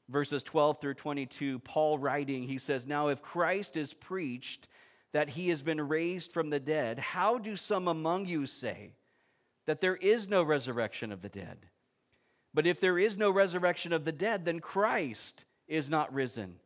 verses 0.08 0.42
12 0.42 0.80
through 0.80 0.94
22. 0.94 1.58
Paul 1.60 1.98
writing, 1.98 2.44
he 2.44 2.58
says, 2.58 2.86
Now 2.86 3.08
if 3.08 3.20
Christ 3.20 3.76
is 3.76 3.92
preached 3.92 4.68
that 5.12 5.30
he 5.30 5.48
has 5.50 5.62
been 5.62 5.86
raised 5.86 6.32
from 6.32 6.50
the 6.50 6.60
dead, 6.60 6.98
how 6.98 7.38
do 7.38 7.56
some 7.56 7.88
among 7.88 8.26
you 8.26 8.46
say 8.46 8.92
that 9.66 9.80
there 9.80 9.96
is 9.96 10.28
no 10.28 10.42
resurrection 10.42 11.12
of 11.12 11.20
the 11.20 11.28
dead? 11.28 11.66
But 12.54 12.66
if 12.66 12.80
there 12.80 12.98
is 12.98 13.18
no 13.18 13.30
resurrection 13.30 13.92
of 13.92 14.04
the 14.04 14.12
dead, 14.12 14.46
then 14.46 14.60
Christ 14.60 15.44
is 15.68 15.90
not 15.90 16.14
risen. 16.14 16.56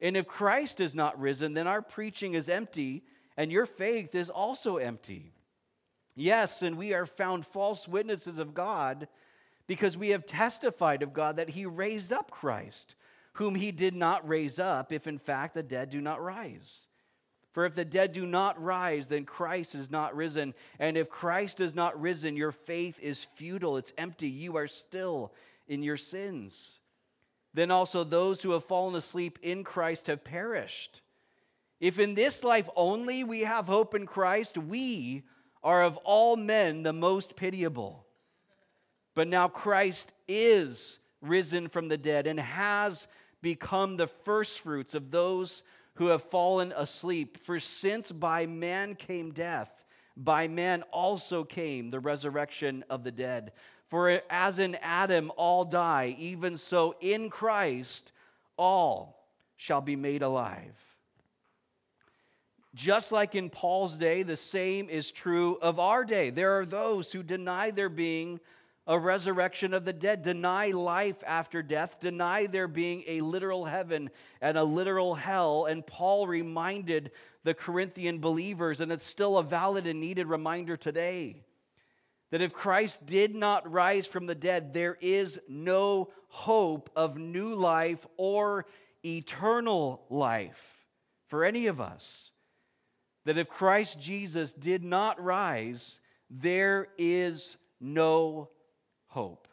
And 0.00 0.16
if 0.16 0.26
Christ 0.26 0.80
is 0.80 0.96
not 0.96 1.20
risen, 1.20 1.54
then 1.54 1.68
our 1.68 1.82
preaching 1.82 2.34
is 2.34 2.48
empty, 2.48 3.04
and 3.38 3.52
your 3.52 3.66
faith 3.66 4.16
is 4.16 4.30
also 4.30 4.78
empty. 4.78 5.32
Yes, 6.16 6.60
and 6.60 6.76
we 6.76 6.92
are 6.92 7.06
found 7.06 7.46
false 7.46 7.86
witnesses 7.86 8.38
of 8.38 8.52
God 8.52 9.06
because 9.68 9.96
we 9.96 10.08
have 10.08 10.26
testified 10.26 11.04
of 11.04 11.12
God 11.12 11.36
that 11.36 11.50
he 11.50 11.64
raised 11.64 12.12
up 12.12 12.32
Christ, 12.32 12.96
whom 13.34 13.54
he 13.54 13.70
did 13.70 13.94
not 13.94 14.28
raise 14.28 14.58
up, 14.58 14.92
if 14.92 15.06
in 15.06 15.20
fact 15.20 15.54
the 15.54 15.62
dead 15.62 15.88
do 15.88 16.00
not 16.00 16.20
rise. 16.20 16.88
For 17.52 17.64
if 17.64 17.76
the 17.76 17.84
dead 17.84 18.12
do 18.12 18.26
not 18.26 18.60
rise, 18.60 19.06
then 19.06 19.24
Christ 19.24 19.76
is 19.76 19.88
not 19.88 20.16
risen. 20.16 20.52
And 20.80 20.96
if 20.96 21.08
Christ 21.08 21.60
is 21.60 21.76
not 21.76 22.00
risen, 22.00 22.36
your 22.36 22.52
faith 22.52 22.98
is 23.00 23.28
futile, 23.36 23.76
it's 23.76 23.92
empty. 23.96 24.28
You 24.28 24.56
are 24.56 24.66
still 24.66 25.32
in 25.68 25.84
your 25.84 25.96
sins. 25.96 26.80
Then 27.54 27.70
also 27.70 28.02
those 28.02 28.42
who 28.42 28.50
have 28.50 28.64
fallen 28.64 28.96
asleep 28.96 29.38
in 29.42 29.62
Christ 29.62 30.08
have 30.08 30.24
perished. 30.24 31.02
If 31.80 31.98
in 31.98 32.14
this 32.14 32.42
life 32.42 32.68
only 32.76 33.24
we 33.24 33.40
have 33.40 33.66
hope 33.66 33.94
in 33.94 34.06
Christ, 34.06 34.58
we 34.58 35.22
are 35.62 35.82
of 35.82 35.96
all 35.98 36.36
men 36.36 36.82
the 36.82 36.92
most 36.92 37.36
pitiable. 37.36 38.04
But 39.14 39.28
now 39.28 39.48
Christ 39.48 40.12
is 40.26 40.98
risen 41.20 41.68
from 41.68 41.88
the 41.88 41.96
dead 41.96 42.26
and 42.26 42.38
has 42.38 43.06
become 43.42 43.96
the 43.96 44.06
firstfruits 44.06 44.94
of 44.94 45.10
those 45.10 45.62
who 45.94 46.06
have 46.06 46.22
fallen 46.22 46.72
asleep. 46.76 47.38
For 47.44 47.58
since 47.58 48.12
by 48.12 48.46
man 48.46 48.94
came 48.94 49.32
death, 49.32 49.84
by 50.16 50.48
man 50.48 50.82
also 50.92 51.44
came 51.44 51.90
the 51.90 52.00
resurrection 52.00 52.84
of 52.90 53.04
the 53.04 53.12
dead. 53.12 53.52
For 53.88 54.20
as 54.28 54.58
in 54.58 54.76
Adam 54.76 55.32
all 55.36 55.64
die, 55.64 56.16
even 56.18 56.56
so 56.56 56.94
in 57.00 57.30
Christ 57.30 58.12
all 58.56 59.26
shall 59.56 59.80
be 59.80 59.96
made 59.96 60.22
alive. 60.22 60.87
Just 62.78 63.10
like 63.10 63.34
in 63.34 63.50
Paul's 63.50 63.96
day, 63.96 64.22
the 64.22 64.36
same 64.36 64.88
is 64.88 65.10
true 65.10 65.58
of 65.60 65.80
our 65.80 66.04
day. 66.04 66.30
There 66.30 66.60
are 66.60 66.64
those 66.64 67.10
who 67.10 67.24
deny 67.24 67.72
there 67.72 67.88
being 67.88 68.38
a 68.86 68.96
resurrection 68.96 69.74
of 69.74 69.84
the 69.84 69.92
dead, 69.92 70.22
deny 70.22 70.68
life 70.68 71.16
after 71.26 71.60
death, 71.60 71.98
deny 71.98 72.46
there 72.46 72.68
being 72.68 73.02
a 73.08 73.20
literal 73.20 73.64
heaven 73.64 74.10
and 74.40 74.56
a 74.56 74.62
literal 74.62 75.16
hell. 75.16 75.64
And 75.64 75.84
Paul 75.84 76.28
reminded 76.28 77.10
the 77.42 77.52
Corinthian 77.52 78.20
believers, 78.20 78.80
and 78.80 78.92
it's 78.92 79.04
still 79.04 79.38
a 79.38 79.42
valid 79.42 79.88
and 79.88 79.98
needed 79.98 80.28
reminder 80.28 80.76
today, 80.76 81.42
that 82.30 82.42
if 82.42 82.52
Christ 82.52 83.04
did 83.04 83.34
not 83.34 83.68
rise 83.68 84.06
from 84.06 84.26
the 84.26 84.36
dead, 84.36 84.72
there 84.72 84.96
is 85.00 85.40
no 85.48 86.10
hope 86.28 86.90
of 86.94 87.16
new 87.16 87.56
life 87.56 88.06
or 88.16 88.66
eternal 89.04 90.04
life 90.08 90.86
for 91.26 91.44
any 91.44 91.66
of 91.66 91.80
us. 91.80 92.30
That 93.28 93.36
if 93.36 93.50
Christ 93.50 94.00
Jesus 94.00 94.54
did 94.54 94.82
not 94.82 95.22
rise, 95.22 96.00
there 96.30 96.88
is 96.96 97.58
no 97.78 98.48
hope. 99.08 99.46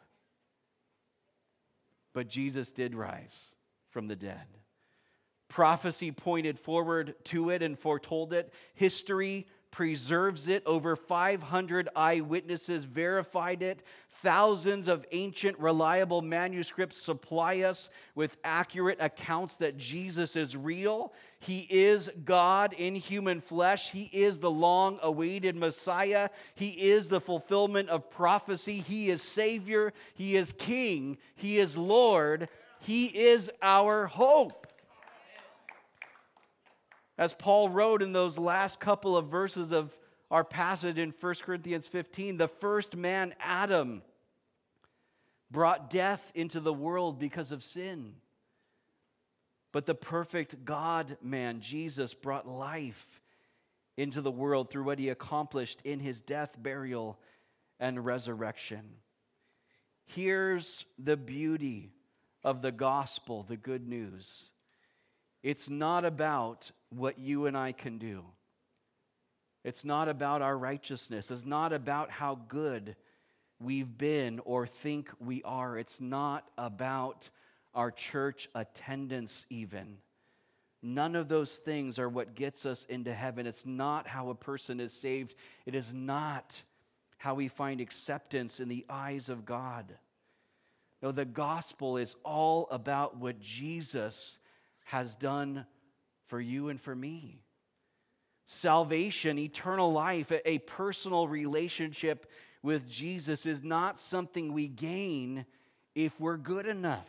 But 2.14 2.26
Jesus 2.26 2.72
did 2.72 2.94
rise 2.94 3.54
from 3.90 4.08
the 4.08 4.16
dead. 4.16 4.46
Prophecy 5.48 6.10
pointed 6.10 6.58
forward 6.58 7.16
to 7.24 7.50
it 7.50 7.62
and 7.62 7.78
foretold 7.78 8.32
it. 8.32 8.50
History 8.72 9.46
preserves 9.70 10.48
it. 10.48 10.62
Over 10.66 10.96
500 10.96 11.88
eyewitnesses 11.94 12.84
verified 12.84 13.62
it. 13.62 13.82
Thousands 14.22 14.88
of 14.88 15.04
ancient, 15.12 15.58
reliable 15.58 16.22
manuscripts 16.22 17.04
supply 17.04 17.60
us 17.60 17.90
with 18.14 18.38
accurate 18.42 18.96
accounts 19.00 19.56
that 19.56 19.76
Jesus 19.76 20.36
is 20.36 20.56
real. 20.56 21.12
He 21.38 21.66
is 21.68 22.08
God 22.24 22.72
in 22.72 22.94
human 22.94 23.40
flesh. 23.40 23.90
He 23.90 24.08
is 24.12 24.38
the 24.38 24.50
long 24.50 24.98
awaited 25.02 25.54
Messiah. 25.54 26.30
He 26.54 26.70
is 26.70 27.08
the 27.08 27.20
fulfillment 27.20 27.90
of 27.90 28.10
prophecy. 28.10 28.80
He 28.80 29.10
is 29.10 29.20
Savior. 29.20 29.92
He 30.14 30.36
is 30.36 30.52
King. 30.52 31.18
He 31.34 31.58
is 31.58 31.76
Lord. 31.76 32.48
He 32.80 33.06
is 33.06 33.50
our 33.60 34.06
hope. 34.06 34.65
As 37.18 37.32
Paul 37.32 37.70
wrote 37.70 38.02
in 38.02 38.12
those 38.12 38.38
last 38.38 38.78
couple 38.80 39.16
of 39.16 39.28
verses 39.28 39.72
of 39.72 39.96
our 40.30 40.44
passage 40.44 40.98
in 40.98 41.14
1 41.18 41.34
Corinthians 41.42 41.86
15, 41.86 42.36
the 42.36 42.48
first 42.48 42.96
man, 42.96 43.34
Adam, 43.40 44.02
brought 45.50 45.88
death 45.88 46.32
into 46.34 46.60
the 46.60 46.72
world 46.72 47.18
because 47.18 47.52
of 47.52 47.62
sin. 47.62 48.14
But 49.72 49.86
the 49.86 49.94
perfect 49.94 50.64
God 50.64 51.16
man, 51.22 51.60
Jesus, 51.60 52.14
brought 52.14 52.48
life 52.48 53.20
into 53.96 54.20
the 54.20 54.30
world 54.30 54.70
through 54.70 54.84
what 54.84 54.98
he 54.98 55.08
accomplished 55.08 55.80
in 55.84 56.00
his 56.00 56.20
death, 56.20 56.54
burial, 56.58 57.18
and 57.80 58.04
resurrection. 58.04 58.82
Here's 60.06 60.84
the 60.98 61.16
beauty 61.16 61.92
of 62.44 62.62
the 62.62 62.72
gospel, 62.72 63.42
the 63.42 63.56
good 63.56 63.86
news. 63.88 64.50
It's 65.46 65.70
not 65.70 66.04
about 66.04 66.72
what 66.90 67.20
you 67.20 67.46
and 67.46 67.56
I 67.56 67.70
can 67.70 67.98
do. 67.98 68.24
It's 69.62 69.84
not 69.84 70.08
about 70.08 70.42
our 70.42 70.58
righteousness. 70.58 71.30
It's 71.30 71.46
not 71.46 71.72
about 71.72 72.10
how 72.10 72.40
good 72.48 72.96
we've 73.60 73.96
been 73.96 74.40
or 74.44 74.66
think 74.66 75.08
we 75.20 75.44
are. 75.44 75.78
It's 75.78 76.00
not 76.00 76.48
about 76.58 77.30
our 77.76 77.92
church 77.92 78.48
attendance, 78.56 79.46
even. 79.48 79.98
None 80.82 81.14
of 81.14 81.28
those 81.28 81.54
things 81.54 82.00
are 82.00 82.08
what 82.08 82.34
gets 82.34 82.66
us 82.66 82.84
into 82.86 83.14
heaven. 83.14 83.46
It's 83.46 83.64
not 83.64 84.08
how 84.08 84.30
a 84.30 84.34
person 84.34 84.80
is 84.80 84.92
saved. 84.92 85.36
It 85.64 85.76
is 85.76 85.94
not 85.94 86.60
how 87.18 87.34
we 87.34 87.46
find 87.46 87.80
acceptance 87.80 88.58
in 88.58 88.68
the 88.68 88.84
eyes 88.90 89.28
of 89.28 89.46
God. 89.46 89.94
No, 91.02 91.12
the 91.12 91.24
gospel 91.24 91.98
is 91.98 92.16
all 92.24 92.66
about 92.72 93.16
what 93.16 93.38
Jesus 93.38 94.38
has 94.86 95.16
done 95.16 95.66
for 96.26 96.40
you 96.40 96.68
and 96.68 96.80
for 96.80 96.94
me. 96.94 97.42
Salvation, 98.44 99.38
eternal 99.38 99.92
life, 99.92 100.30
a 100.44 100.58
personal 100.58 101.26
relationship 101.26 102.30
with 102.62 102.88
Jesus 102.88 103.46
is 103.46 103.64
not 103.64 103.98
something 103.98 104.52
we 104.52 104.68
gain 104.68 105.44
if 105.96 106.18
we're 106.20 106.36
good 106.36 106.66
enough. 106.66 107.08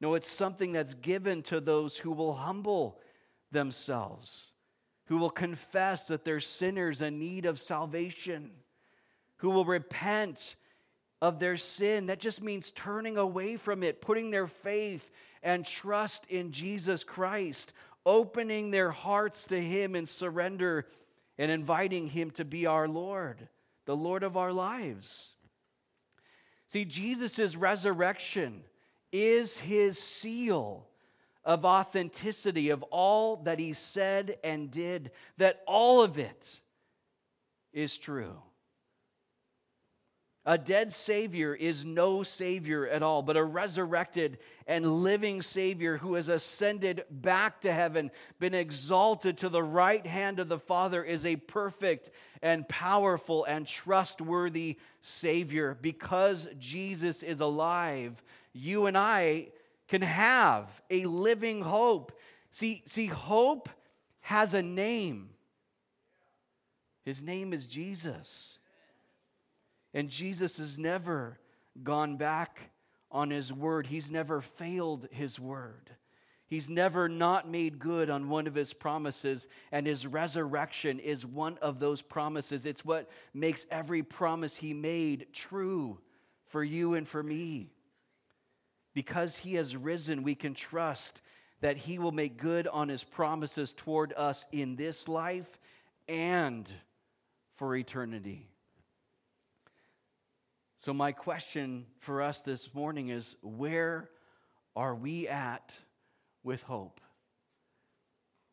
No, 0.00 0.14
it's 0.14 0.30
something 0.30 0.72
that's 0.72 0.94
given 0.94 1.42
to 1.44 1.60
those 1.60 1.96
who 1.96 2.12
will 2.12 2.34
humble 2.34 3.00
themselves, 3.50 4.52
who 5.06 5.16
will 5.16 5.30
confess 5.30 6.04
that 6.04 6.24
they're 6.24 6.38
sinners 6.38 7.02
in 7.02 7.18
need 7.18 7.46
of 7.46 7.58
salvation, 7.58 8.52
who 9.38 9.50
will 9.50 9.64
repent 9.64 10.54
of 11.20 11.40
their 11.40 11.56
sin. 11.56 12.06
That 12.06 12.20
just 12.20 12.40
means 12.40 12.70
turning 12.70 13.16
away 13.16 13.56
from 13.56 13.82
it, 13.82 14.00
putting 14.00 14.30
their 14.30 14.46
faith 14.46 15.10
and 15.42 15.64
trust 15.64 16.26
in 16.26 16.52
Jesus 16.52 17.04
Christ, 17.04 17.72
opening 18.04 18.70
their 18.70 18.90
hearts 18.90 19.44
to 19.46 19.60
Him 19.60 19.94
in 19.94 20.06
surrender 20.06 20.86
and 21.36 21.50
inviting 21.50 22.08
Him 22.08 22.30
to 22.32 22.44
be 22.44 22.66
our 22.66 22.88
Lord, 22.88 23.48
the 23.84 23.96
Lord 23.96 24.22
of 24.22 24.36
our 24.36 24.52
lives. 24.52 25.34
See, 26.66 26.84
Jesus' 26.84 27.56
resurrection 27.56 28.62
is 29.12 29.58
His 29.58 29.98
seal 29.98 30.88
of 31.48 31.64
authenticity 31.64 32.68
of 32.68 32.82
all 32.84 33.36
that 33.36 33.58
he 33.58 33.72
said 33.72 34.36
and 34.44 34.70
did, 34.70 35.10
that 35.38 35.62
all 35.66 36.02
of 36.02 36.18
it 36.18 36.60
is 37.72 37.96
true. 37.96 38.36
A 40.48 40.56
dead 40.56 40.94
Savior 40.94 41.54
is 41.54 41.84
no 41.84 42.22
Savior 42.22 42.88
at 42.88 43.02
all, 43.02 43.20
but 43.20 43.36
a 43.36 43.44
resurrected 43.44 44.38
and 44.66 45.02
living 45.02 45.42
Savior 45.42 45.98
who 45.98 46.14
has 46.14 46.30
ascended 46.30 47.04
back 47.10 47.60
to 47.60 47.72
heaven, 47.74 48.10
been 48.38 48.54
exalted 48.54 49.36
to 49.38 49.50
the 49.50 49.62
right 49.62 50.06
hand 50.06 50.40
of 50.40 50.48
the 50.48 50.58
Father, 50.58 51.04
is 51.04 51.26
a 51.26 51.36
perfect 51.36 52.08
and 52.40 52.66
powerful 52.66 53.44
and 53.44 53.66
trustworthy 53.66 54.78
Savior. 55.02 55.76
Because 55.82 56.48
Jesus 56.58 57.22
is 57.22 57.40
alive, 57.40 58.24
you 58.54 58.86
and 58.86 58.96
I 58.96 59.48
can 59.86 60.00
have 60.00 60.80
a 60.88 61.04
living 61.04 61.60
hope. 61.60 62.18
See, 62.50 62.84
see, 62.86 63.04
hope 63.04 63.68
has 64.20 64.54
a 64.54 64.62
name. 64.62 65.28
His 67.04 67.22
name 67.22 67.52
is 67.52 67.66
Jesus. 67.66 68.57
And 69.98 70.08
Jesus 70.08 70.58
has 70.58 70.78
never 70.78 71.40
gone 71.82 72.18
back 72.18 72.70
on 73.10 73.30
his 73.30 73.52
word. 73.52 73.88
He's 73.88 74.12
never 74.12 74.40
failed 74.40 75.08
his 75.10 75.40
word. 75.40 75.90
He's 76.46 76.70
never 76.70 77.08
not 77.08 77.50
made 77.50 77.80
good 77.80 78.08
on 78.08 78.28
one 78.28 78.46
of 78.46 78.54
his 78.54 78.72
promises, 78.72 79.48
and 79.72 79.88
his 79.88 80.06
resurrection 80.06 81.00
is 81.00 81.26
one 81.26 81.58
of 81.60 81.80
those 81.80 82.00
promises. 82.00 82.64
It's 82.64 82.84
what 82.84 83.10
makes 83.34 83.66
every 83.72 84.04
promise 84.04 84.54
he 84.54 84.72
made 84.72 85.32
true 85.32 85.98
for 86.46 86.62
you 86.62 86.94
and 86.94 87.08
for 87.08 87.24
me. 87.24 87.72
Because 88.94 89.38
he 89.38 89.54
has 89.54 89.76
risen, 89.76 90.22
we 90.22 90.36
can 90.36 90.54
trust 90.54 91.22
that 91.60 91.76
he 91.76 91.98
will 91.98 92.12
make 92.12 92.36
good 92.36 92.68
on 92.68 92.88
his 92.88 93.02
promises 93.02 93.72
toward 93.76 94.12
us 94.16 94.46
in 94.52 94.76
this 94.76 95.08
life 95.08 95.58
and 96.06 96.72
for 97.56 97.74
eternity. 97.74 98.48
So, 100.78 100.94
my 100.94 101.10
question 101.10 101.86
for 101.98 102.22
us 102.22 102.42
this 102.42 102.72
morning 102.72 103.08
is 103.08 103.34
where 103.42 104.10
are 104.76 104.94
we 104.94 105.26
at 105.26 105.76
with 106.44 106.62
hope? 106.62 107.00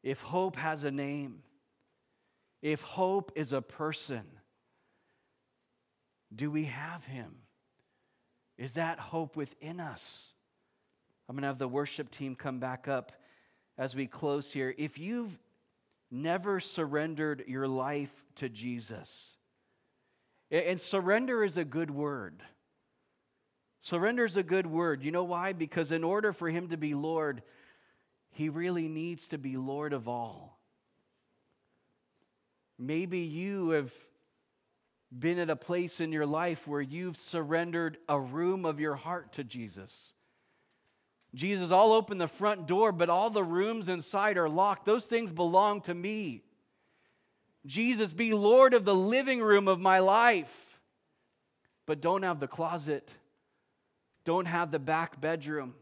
If 0.02 0.22
hope 0.22 0.56
has 0.56 0.84
a 0.84 0.92
name, 0.92 1.44
if 2.64 2.82
hope 2.82 3.32
is 3.36 3.54
a 3.54 3.62
person, 3.62 4.24
do 6.36 6.50
we 6.50 6.66
have 6.66 7.06
him? 7.06 7.36
Is 8.58 8.74
that 8.74 9.00
hope 9.00 9.36
within 9.36 9.80
us? 9.80 10.34
I'm 11.30 11.36
going 11.36 11.44
to 11.44 11.48
have 11.48 11.60
the 11.60 11.68
worship 11.68 12.10
team 12.10 12.36
come 12.36 12.60
back 12.60 12.88
up 12.88 13.12
as 13.78 13.96
we 13.96 14.08
close 14.08 14.52
here. 14.52 14.74
If 14.80 14.98
you've 14.98 15.38
never 16.10 16.60
surrendered 16.60 17.44
your 17.48 17.68
life 17.68 18.26
to 18.38 18.50
Jesus, 18.50 19.38
and 20.64 20.80
surrender 20.80 21.44
is 21.44 21.58
a 21.58 21.66
good 21.66 21.92
word. 21.92 22.42
Surrender 23.80 24.26
is 24.26 24.38
a 24.38 24.44
good 24.44 24.66
word. 24.66 25.04
You 25.04 25.12
know 25.12 25.24
why? 25.24 25.54
Because 25.54 25.92
in 25.92 26.04
order 26.04 26.34
for 26.34 26.50
him 26.50 26.70
to 26.70 26.78
be 26.78 26.94
Lord, 26.94 27.44
he 28.32 28.50
really 28.50 28.88
needs 28.88 29.28
to 29.30 29.38
be 29.38 29.58
Lord 29.58 29.94
of 29.94 30.08
all. 30.08 30.60
Maybe 32.80 33.20
you 33.20 33.70
have 33.72 33.92
been 35.18 35.40
at 35.40 35.50
a 35.50 35.56
place 35.56 36.00
in 36.00 36.12
your 36.12 36.26
life 36.26 36.68
where 36.68 36.82
you've 36.82 37.18
surrendered 37.18 37.98
a 38.10 38.20
room 38.20 38.66
of 38.66 38.80
your 38.80 38.96
heart 38.96 39.34
to 39.34 39.44
Jesus. 39.44 40.14
Jesus, 41.34 41.70
I'll 41.70 41.92
open 41.92 42.18
the 42.18 42.28
front 42.28 42.66
door, 42.66 42.94
but 42.94 43.10
all 43.10 43.30
the 43.30 43.44
rooms 43.44 43.90
inside 43.90 44.38
are 44.38 44.50
locked. 44.50 44.86
Those 44.86 45.06
things 45.06 45.32
belong 45.32 45.82
to 45.82 45.94
me. 45.94 46.45
Jesus, 47.66 48.12
be 48.12 48.34
Lord 48.34 48.74
of 48.74 48.86
the 48.86 48.96
living 48.96 49.42
room 49.42 49.68
of 49.68 49.80
my 49.80 50.00
life, 50.00 50.80
but 51.86 52.02
don't 52.02 52.24
have 52.24 52.40
the 52.40 52.48
closet, 52.48 53.10
don't 54.24 54.46
have 54.46 54.72
the 54.72 54.80
back 54.80 55.20
bedroom, 55.20 55.74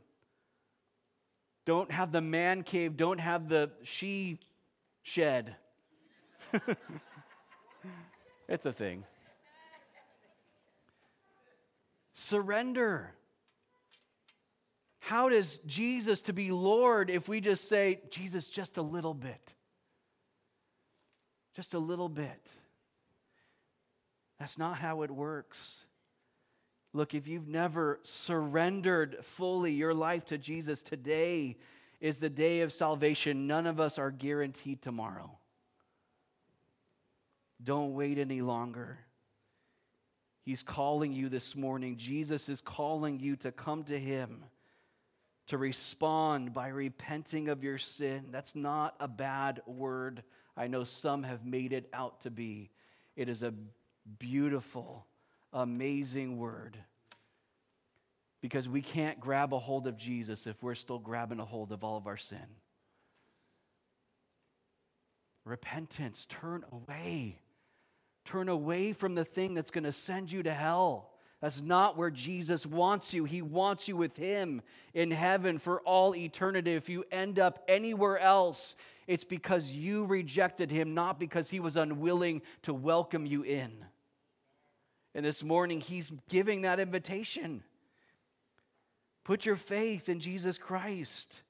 don't 1.66 1.92
have 1.92 2.12
the 2.12 2.22
man 2.22 2.64
cave, 2.64 2.98
don't 2.98 3.20
have 3.20 3.50
the 3.50 3.72
she 3.84 4.40
shed. 5.02 5.56
it's 8.48 8.66
a 8.66 8.74
thing. 8.74 9.04
Surrender. 12.14 13.14
How 15.00 15.28
does 15.28 15.58
Jesus 15.66 16.22
to 16.24 16.34
be 16.34 16.52
Lord 16.52 17.10
if 17.10 17.28
we 17.28 17.42
just 17.42 17.68
say, 17.68 18.00
Jesus, 18.10 18.48
just 18.48 18.78
a 18.78 18.82
little 18.82 19.14
bit? 19.14 19.54
Just 21.56 21.74
a 21.74 21.80
little 21.80 22.10
bit. 22.10 22.48
That's 24.40 24.58
not 24.58 24.78
how 24.78 25.04
it 25.04 25.12
works. 25.12 25.86
Look, 26.94 27.14
if 27.14 27.28
you've 27.28 27.48
never 27.48 28.00
surrendered 28.04 29.18
fully 29.22 29.72
your 29.72 29.94
life 29.94 30.26
to 30.26 30.38
Jesus, 30.38 30.84
today 30.84 31.58
is 32.00 32.18
the 32.18 32.30
day 32.30 32.62
of 32.62 32.74
salvation. 32.74 33.48
None 33.48 33.66
of 33.66 33.80
us 33.80 33.98
are 33.98 34.12
guaranteed 34.12 34.82
tomorrow. 34.82 35.38
Don't 37.64 37.94
wait 37.94 38.18
any 38.18 38.42
longer. 38.42 39.00
He's 40.44 40.62
calling 40.62 41.14
you 41.14 41.30
this 41.30 41.56
morning. 41.56 41.96
Jesus 41.98 42.50
is 42.50 42.60
calling 42.60 43.20
you 43.20 43.38
to 43.38 43.52
come 43.52 43.84
to 43.86 43.98
Him 43.98 44.44
to 45.48 45.58
respond 45.58 46.54
by 46.54 46.68
repenting 46.68 47.50
of 47.50 47.64
your 47.64 47.78
sin. 47.78 48.26
That's 48.32 48.56
not 48.56 48.96
a 49.00 49.08
bad 49.08 49.62
word. 49.66 50.24
I 50.56 50.68
know 50.68 50.84
some 50.84 51.24
have 51.24 51.46
made 51.46 51.74
it 51.74 51.90
out 51.94 52.22
to 52.22 52.32
be. 52.32 52.70
It 53.16 53.30
is 53.30 53.44
a 53.44 53.54
beautiful, 54.20 55.06
amazing 55.52 56.38
word. 56.38 56.78
Because 58.42 58.68
we 58.68 58.82
can't 58.82 59.20
grab 59.20 59.54
a 59.54 59.60
hold 59.60 59.88
of 59.88 59.98
Jesus 59.98 60.48
if 60.48 60.62
we're 60.62 60.76
still 60.76 61.00
grabbing 61.00 61.40
a 61.40 61.46
hold 61.46 61.72
of 61.72 61.84
all 61.84 61.98
of 61.98 62.08
our 62.08 62.18
sin. 62.18 62.46
Repentance, 65.46 66.26
turn 66.30 66.64
away. 66.72 67.40
Turn 68.26 68.50
away 68.50 68.94
from 68.94 69.16
the 69.16 69.26
thing 69.26 69.54
that's 69.54 69.72
going 69.72 69.84
to 69.84 69.92
send 69.92 70.32
you 70.32 70.44
to 70.44 70.54
hell. 70.54 71.13
That's 71.44 71.62
not 71.62 71.98
where 71.98 72.10
Jesus 72.10 72.66
wants 72.66 73.14
you. 73.14 73.26
He 73.26 73.42
wants 73.42 73.90
you 73.90 73.98
with 73.98 74.16
Him 74.16 74.62
in 74.94 75.12
heaven 75.12 75.58
for 75.58 75.82
all 75.82 76.16
eternity. 76.16 76.74
If 76.74 76.88
you 76.88 77.04
end 77.12 77.38
up 77.38 77.62
anywhere 77.68 78.18
else, 78.18 78.78
it's 79.08 79.26
because 79.26 79.70
you 79.70 80.06
rejected 80.06 80.72
Him, 80.72 80.94
not 80.94 81.20
because 81.20 81.50
He 81.50 81.60
was 81.60 81.76
unwilling 81.76 82.44
to 82.62 82.74
welcome 82.74 83.26
you 83.26 83.44
in. 83.44 83.74
And 85.14 85.26
this 85.26 85.44
morning, 85.44 85.82
He's 85.82 86.14
giving 86.30 86.62
that 86.62 86.80
invitation. 86.80 87.62
Put 89.26 89.46
your 89.46 89.58
faith 89.58 90.08
in 90.08 90.22
Jesus 90.22 90.58
Christ. 90.58 91.42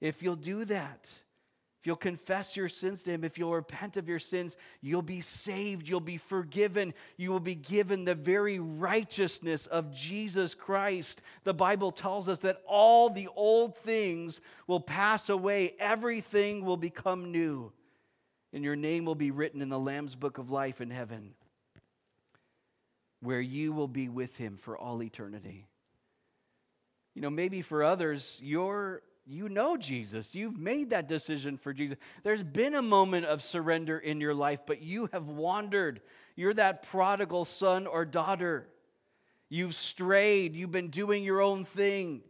If 0.00 0.24
you'll 0.24 0.34
do 0.34 0.64
that, 0.64 1.08
if 1.84 1.88
you'll 1.88 1.96
confess 1.96 2.56
your 2.56 2.70
sins 2.70 3.02
to 3.02 3.10
Him, 3.10 3.24
if 3.24 3.36
you'll 3.36 3.52
repent 3.52 3.98
of 3.98 4.08
your 4.08 4.18
sins, 4.18 4.56
you'll 4.80 5.02
be 5.02 5.20
saved, 5.20 5.86
you'll 5.86 6.00
be 6.00 6.16
forgiven, 6.16 6.94
you 7.18 7.30
will 7.30 7.40
be 7.40 7.54
given 7.54 8.06
the 8.06 8.14
very 8.14 8.58
righteousness 8.58 9.66
of 9.66 9.94
Jesus 9.94 10.54
Christ. 10.54 11.20
The 11.42 11.52
Bible 11.52 11.92
tells 11.92 12.26
us 12.26 12.38
that 12.38 12.62
all 12.66 13.10
the 13.10 13.28
old 13.36 13.76
things 13.76 14.40
will 14.66 14.80
pass 14.80 15.28
away, 15.28 15.74
everything 15.78 16.64
will 16.64 16.78
become 16.78 17.30
new, 17.30 17.70
and 18.54 18.64
your 18.64 18.76
name 18.76 19.04
will 19.04 19.14
be 19.14 19.30
written 19.30 19.60
in 19.60 19.68
the 19.68 19.78
Lamb's 19.78 20.14
book 20.14 20.38
of 20.38 20.50
life 20.50 20.80
in 20.80 20.88
heaven, 20.88 21.34
where 23.20 23.42
you 23.42 23.74
will 23.74 23.88
be 23.88 24.08
with 24.08 24.34
Him 24.38 24.56
for 24.56 24.78
all 24.78 25.02
eternity. 25.02 25.66
You 27.14 27.20
know, 27.20 27.28
maybe 27.28 27.60
for 27.60 27.84
others, 27.84 28.40
your 28.42 29.02
you 29.26 29.48
know 29.48 29.76
Jesus. 29.76 30.34
You've 30.34 30.58
made 30.58 30.90
that 30.90 31.08
decision 31.08 31.56
for 31.56 31.72
Jesus. 31.72 31.96
There's 32.22 32.42
been 32.42 32.74
a 32.74 32.82
moment 32.82 33.26
of 33.26 33.42
surrender 33.42 33.98
in 33.98 34.20
your 34.20 34.34
life, 34.34 34.60
but 34.66 34.82
you 34.82 35.08
have 35.12 35.28
wandered. 35.28 36.02
You're 36.36 36.54
that 36.54 36.82
prodigal 36.82 37.44
son 37.44 37.86
or 37.86 38.04
daughter. 38.04 38.68
You've 39.48 39.74
strayed. 39.74 40.54
You've 40.54 40.72
been 40.72 40.90
doing 40.90 41.24
your 41.24 41.40
own 41.40 41.64
thing, 41.64 42.20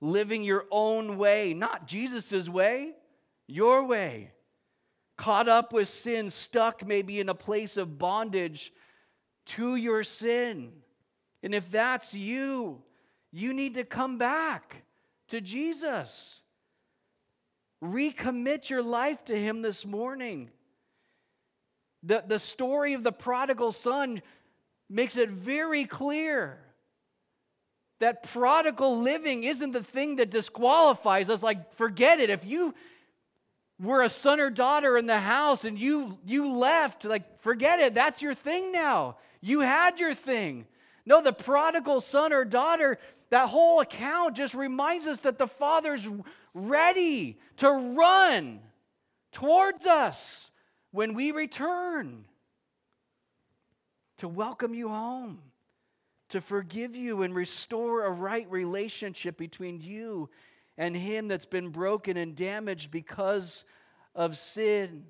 living 0.00 0.42
your 0.42 0.64
own 0.70 1.18
way, 1.18 1.52
not 1.54 1.86
Jesus' 1.86 2.48
way. 2.48 2.92
your 3.50 3.84
way, 3.84 4.30
caught 5.16 5.48
up 5.48 5.72
with 5.72 5.88
sin, 5.88 6.30
stuck 6.30 6.86
maybe 6.86 7.20
in 7.20 7.28
a 7.28 7.34
place 7.34 7.76
of 7.76 7.98
bondage 7.98 8.72
to 9.44 9.76
your 9.76 10.02
sin. 10.04 10.72
And 11.42 11.54
if 11.54 11.70
that's 11.70 12.14
you, 12.14 12.82
you 13.32 13.52
need 13.52 13.74
to 13.74 13.84
come 13.84 14.18
back 14.18 14.84
to 15.30 15.40
Jesus. 15.40 16.40
Recommit 17.82 18.68
your 18.68 18.82
life 18.82 19.24
to 19.26 19.36
Him 19.36 19.62
this 19.62 19.84
morning. 19.86 20.50
The, 22.02 22.22
the 22.26 22.38
story 22.38 22.94
of 22.94 23.02
the 23.02 23.12
prodigal 23.12 23.72
son 23.72 24.22
makes 24.88 25.16
it 25.16 25.30
very 25.30 25.84
clear 25.84 26.58
that 28.00 28.22
prodigal 28.22 28.98
living 28.98 29.44
isn't 29.44 29.72
the 29.72 29.82
thing 29.82 30.16
that 30.16 30.30
disqualifies 30.30 31.30
us. 31.30 31.42
Like, 31.42 31.74
forget 31.74 32.18
it. 32.18 32.30
If 32.30 32.44
you 32.44 32.74
were 33.78 34.02
a 34.02 34.08
son 34.08 34.40
or 34.40 34.50
daughter 34.50 34.96
in 34.96 35.06
the 35.06 35.20
house 35.20 35.64
and 35.64 35.78
you 35.78 36.18
you 36.24 36.50
left, 36.52 37.04
like, 37.04 37.40
forget 37.42 37.78
it. 37.80 37.94
That's 37.94 38.20
your 38.20 38.34
thing 38.34 38.72
now. 38.72 39.16
You 39.40 39.60
had 39.60 40.00
your 40.00 40.14
thing. 40.14 40.66
No, 41.06 41.22
the 41.22 41.32
prodigal 41.32 42.00
son 42.00 42.32
or 42.32 42.44
daughter, 42.44 42.98
that 43.30 43.48
whole 43.48 43.80
account 43.80 44.36
just 44.36 44.54
reminds 44.54 45.06
us 45.06 45.20
that 45.20 45.38
the 45.38 45.46
father's 45.46 46.06
ready 46.52 47.38
to 47.58 47.70
run 47.70 48.60
towards 49.32 49.86
us 49.86 50.50
when 50.90 51.14
we 51.14 51.30
return 51.30 52.24
to 54.18 54.28
welcome 54.28 54.74
you 54.74 54.88
home, 54.88 55.38
to 56.28 56.40
forgive 56.40 56.94
you 56.94 57.22
and 57.22 57.34
restore 57.34 58.04
a 58.04 58.10
right 58.10 58.50
relationship 58.50 59.38
between 59.38 59.80
you 59.80 60.28
and 60.76 60.96
Him 60.96 61.28
that's 61.28 61.46
been 61.46 61.70
broken 61.70 62.16
and 62.16 62.34
damaged 62.34 62.90
because 62.90 63.64
of 64.14 64.36
sin. 64.36 65.04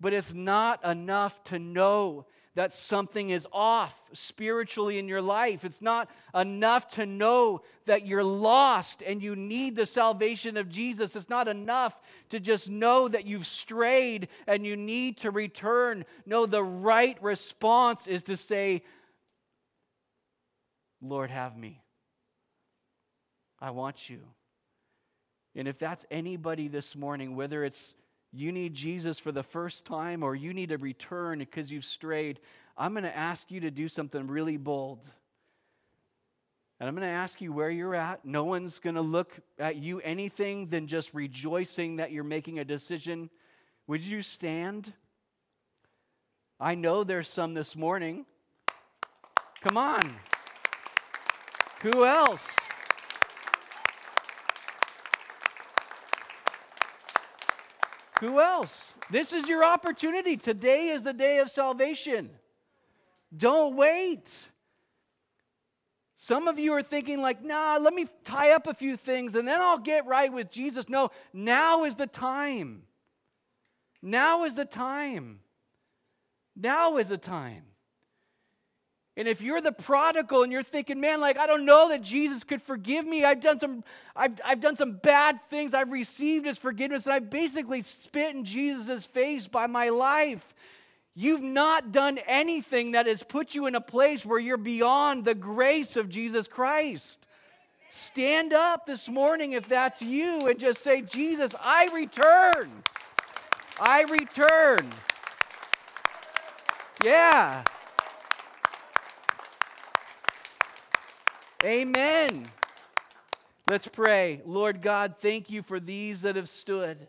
But 0.00 0.12
it's 0.12 0.34
not 0.34 0.84
enough 0.84 1.42
to 1.44 1.58
know 1.58 2.26
that 2.54 2.72
something 2.72 3.30
is 3.30 3.46
off 3.52 4.00
spiritually 4.12 4.98
in 4.98 5.06
your 5.08 5.22
life. 5.22 5.64
It's 5.64 5.82
not 5.82 6.10
enough 6.34 6.88
to 6.92 7.06
know 7.06 7.62
that 7.86 8.06
you're 8.06 8.24
lost 8.24 9.02
and 9.02 9.22
you 9.22 9.36
need 9.36 9.76
the 9.76 9.86
salvation 9.86 10.56
of 10.56 10.68
Jesus. 10.68 11.14
It's 11.14 11.28
not 11.28 11.48
enough 11.48 12.00
to 12.30 12.40
just 12.40 12.68
know 12.68 13.08
that 13.08 13.26
you've 13.26 13.46
strayed 13.46 14.28
and 14.46 14.66
you 14.66 14.76
need 14.76 15.18
to 15.18 15.30
return. 15.30 16.04
No, 16.26 16.46
the 16.46 16.62
right 16.62 17.16
response 17.22 18.06
is 18.06 18.24
to 18.24 18.36
say, 18.36 18.82
Lord, 21.00 21.30
have 21.30 21.56
me. 21.56 21.80
I 23.60 23.70
want 23.70 24.08
you. 24.08 24.20
And 25.54 25.66
if 25.66 25.78
that's 25.78 26.06
anybody 26.10 26.68
this 26.68 26.94
morning, 26.94 27.34
whether 27.34 27.64
it's 27.64 27.94
you 28.32 28.52
need 28.52 28.74
Jesus 28.74 29.18
for 29.18 29.32
the 29.32 29.42
first 29.42 29.84
time 29.84 30.22
or 30.22 30.34
you 30.34 30.52
need 30.52 30.68
to 30.68 30.76
return 30.76 31.38
because 31.38 31.70
you've 31.70 31.84
strayed, 31.84 32.40
I'm 32.76 32.92
going 32.92 33.04
to 33.04 33.16
ask 33.16 33.50
you 33.50 33.60
to 33.60 33.70
do 33.70 33.88
something 33.88 34.26
really 34.26 34.56
bold. 34.56 35.04
And 36.80 36.88
I'm 36.88 36.94
going 36.94 37.08
to 37.08 37.12
ask 37.12 37.40
you 37.40 37.52
where 37.52 37.70
you're 37.70 37.94
at. 37.94 38.24
No 38.24 38.44
one's 38.44 38.78
going 38.78 38.94
to 38.94 39.00
look 39.00 39.32
at 39.58 39.76
you 39.76 40.00
anything 40.00 40.68
than 40.68 40.86
just 40.86 41.12
rejoicing 41.12 41.96
that 41.96 42.12
you're 42.12 42.22
making 42.22 42.60
a 42.60 42.64
decision. 42.64 43.30
Would 43.88 44.02
you 44.02 44.22
stand? 44.22 44.92
I 46.60 46.76
know 46.76 47.02
there's 47.02 47.28
some 47.28 47.54
this 47.54 47.74
morning. 47.74 48.26
Come 49.66 49.76
on. 49.76 50.14
Who 51.82 52.04
else? 52.04 52.48
Who 58.20 58.40
else? 58.40 58.94
This 59.10 59.32
is 59.32 59.48
your 59.48 59.64
opportunity. 59.64 60.36
Today 60.36 60.88
is 60.88 61.04
the 61.04 61.12
day 61.12 61.38
of 61.38 61.50
salvation. 61.50 62.30
Don't 63.36 63.76
wait. 63.76 64.28
Some 66.16 66.48
of 66.48 66.58
you 66.58 66.72
are 66.72 66.82
thinking, 66.82 67.22
like, 67.22 67.44
nah, 67.44 67.78
let 67.80 67.94
me 67.94 68.06
tie 68.24 68.50
up 68.50 68.66
a 68.66 68.74
few 68.74 68.96
things 68.96 69.36
and 69.36 69.46
then 69.46 69.60
I'll 69.60 69.78
get 69.78 70.04
right 70.06 70.32
with 70.32 70.50
Jesus. 70.50 70.88
No, 70.88 71.10
now 71.32 71.84
is 71.84 71.94
the 71.94 72.08
time. 72.08 72.82
Now 74.02 74.44
is 74.44 74.56
the 74.56 74.64
time. 74.64 75.40
Now 76.56 76.98
is 76.98 77.10
the 77.10 77.18
time. 77.18 77.67
And 79.18 79.26
if 79.26 79.42
you're 79.42 79.60
the 79.60 79.72
prodigal 79.72 80.44
and 80.44 80.52
you're 80.52 80.62
thinking, 80.62 81.00
man, 81.00 81.20
like, 81.20 81.36
I 81.38 81.48
don't 81.48 81.64
know 81.64 81.88
that 81.88 82.02
Jesus 82.02 82.44
could 82.44 82.62
forgive 82.62 83.04
me. 83.04 83.24
I've 83.24 83.40
done 83.40 83.58
some, 83.58 83.82
I've, 84.14 84.40
I've 84.44 84.60
done 84.60 84.76
some 84.76 84.92
bad 84.92 85.40
things. 85.50 85.74
I've 85.74 85.90
received 85.90 86.46
his 86.46 86.56
forgiveness, 86.56 87.04
and 87.04 87.12
I 87.12 87.18
basically 87.18 87.82
spit 87.82 88.36
in 88.36 88.44
Jesus' 88.44 89.06
face 89.06 89.48
by 89.48 89.66
my 89.66 89.88
life. 89.88 90.54
You've 91.16 91.42
not 91.42 91.90
done 91.90 92.18
anything 92.28 92.92
that 92.92 93.06
has 93.06 93.24
put 93.24 93.56
you 93.56 93.66
in 93.66 93.74
a 93.74 93.80
place 93.80 94.24
where 94.24 94.38
you're 94.38 94.56
beyond 94.56 95.24
the 95.24 95.34
grace 95.34 95.96
of 95.96 96.08
Jesus 96.08 96.46
Christ. 96.46 97.26
Stand 97.90 98.52
up 98.52 98.86
this 98.86 99.08
morning 99.08 99.50
if 99.50 99.68
that's 99.68 100.00
you 100.00 100.46
and 100.46 100.60
just 100.60 100.80
say, 100.80 101.02
Jesus, 101.02 101.56
I 101.60 101.88
return. 101.92 102.70
I 103.80 104.02
return. 104.02 104.90
Yeah. 107.02 107.64
Amen. 111.64 112.48
Let's 113.66 113.88
pray. 113.88 114.40
Lord 114.46 114.80
God, 114.80 115.16
thank 115.20 115.50
you 115.50 115.62
for 115.62 115.80
these 115.80 116.22
that 116.22 116.36
have 116.36 116.48
stood. 116.48 117.08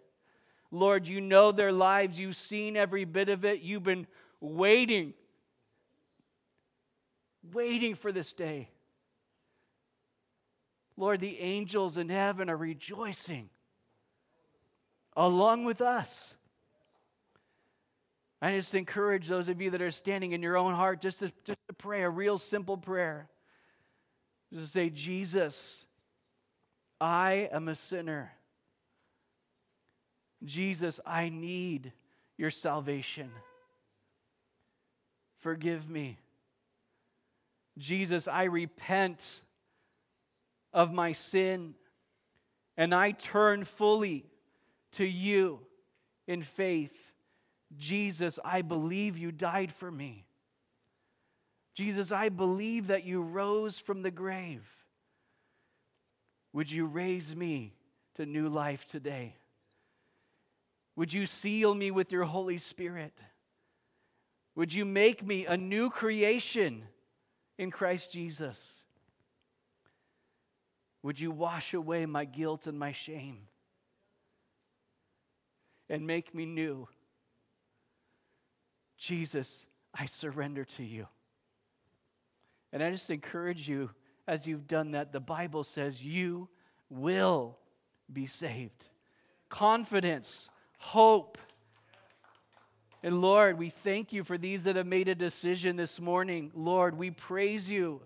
Lord, 0.72 1.08
you 1.08 1.22
know 1.22 1.52
their 1.52 1.72
lives. 1.72 2.20
You've 2.20 2.36
seen 2.36 2.76
every 2.76 3.06
bit 3.06 3.30
of 3.30 3.46
it. 3.46 3.62
You've 3.62 3.84
been 3.84 4.08
waiting, 4.42 5.14
waiting 7.54 7.96
for 7.96 8.12
this 8.12 8.34
day. 8.34 8.70
Lord, 10.98 11.22
the 11.22 11.40
angels 11.40 11.98
in 11.98 12.10
heaven 12.10 12.50
are 12.50 12.58
rejoicing 12.58 13.50
along 15.16 15.66
with 15.66 15.80
us. 15.80 16.34
I 18.42 18.54
just 18.54 18.74
encourage 18.74 19.28
those 19.28 19.48
of 19.48 19.62
you 19.62 19.70
that 19.72 19.82
are 19.82 19.92
standing 19.92 20.32
in 20.32 20.42
your 20.42 20.58
own 20.58 20.74
heart 20.74 21.02
just 21.02 21.20
to, 21.20 21.32
just 21.46 21.60
to 21.68 21.74
pray 21.74 22.02
a 22.04 22.10
real 22.10 22.38
simple 22.38 22.78
prayer. 22.78 23.30
Just 24.54 24.66
to 24.66 24.72
say, 24.72 24.90
Jesus, 24.90 25.86
I 27.00 27.50
am 27.52 27.68
a 27.68 27.76
sinner. 27.76 28.32
Jesus, 30.44 31.00
I 31.06 31.30
need 31.30 31.92
your 32.38 32.52
salvation. 32.52 33.30
Forgive 35.40 35.90
me. 35.90 36.18
Jesus, 37.78 38.28
I 38.28 38.44
repent 38.44 39.42
of 40.74 40.92
my 40.92 41.14
sin 41.14 41.76
and 42.78 42.94
I 42.94 43.12
turn 43.12 43.64
fully 43.64 44.26
to 44.94 45.06
you 45.06 45.60
in 46.28 46.44
faith. 46.44 47.12
Jesus, 47.78 48.40
I 48.44 48.62
believe 48.62 49.18
you 49.18 49.32
died 49.32 49.72
for 49.72 49.92
me. 49.92 50.26
Jesus, 51.80 52.12
I 52.12 52.28
believe 52.28 52.88
that 52.88 53.06
you 53.06 53.22
rose 53.22 53.80
from 53.80 54.02
the 54.02 54.12
grave. 54.12 54.68
Would 56.52 56.70
you 56.70 56.86
raise 56.86 57.34
me 57.34 57.74
to 58.16 58.26
new 58.26 58.50
life 58.50 58.86
today? 58.86 59.38
Would 60.98 61.14
you 61.14 61.26
seal 61.26 61.74
me 61.74 61.90
with 61.90 62.12
your 62.12 62.26
Holy 62.26 62.58
Spirit? 62.58 63.14
Would 64.56 64.74
you 64.74 64.84
make 64.84 65.26
me 65.26 65.46
a 65.46 65.56
new 65.56 65.90
creation 65.90 66.84
in 67.58 67.72
Christ 67.72 68.12
Jesus? 68.12 68.84
Would 71.02 71.18
you 71.18 71.32
wash 71.32 71.74
away 71.74 72.06
my 72.06 72.26
guilt 72.26 72.68
and 72.68 72.78
my 72.78 72.92
shame 72.92 73.48
and 75.88 76.06
make 76.06 76.36
me 76.36 76.46
new? 76.46 76.90
Jesus, 78.98 79.66
I 79.94 80.08
surrender 80.08 80.66
to 80.66 80.84
you. 80.84 81.08
And 82.72 82.84
I 82.84 82.92
just 82.92 83.10
encourage 83.10 83.68
you, 83.68 83.90
as 84.28 84.48
you've 84.48 84.68
done 84.68 84.92
that, 84.92 85.12
the 85.12 85.20
Bible 85.20 85.64
says 85.64 86.04
you 86.04 86.50
will 86.90 87.58
be 88.12 88.26
saved. 88.26 88.86
Confidence, 89.50 90.50
hope. 90.78 91.38
And 93.02 93.22
Lord, 93.22 93.58
we 93.58 93.70
thank 93.70 94.14
you 94.14 94.24
for 94.24 94.38
these 94.38 94.66
that 94.66 94.76
have 94.76 94.86
made 94.86 95.08
a 95.08 95.16
decision 95.16 95.76
this 95.76 96.00
morning. 96.00 96.52
Lord, 96.54 96.98
we 96.98 97.12
praise 97.12 97.70
you. 97.70 98.02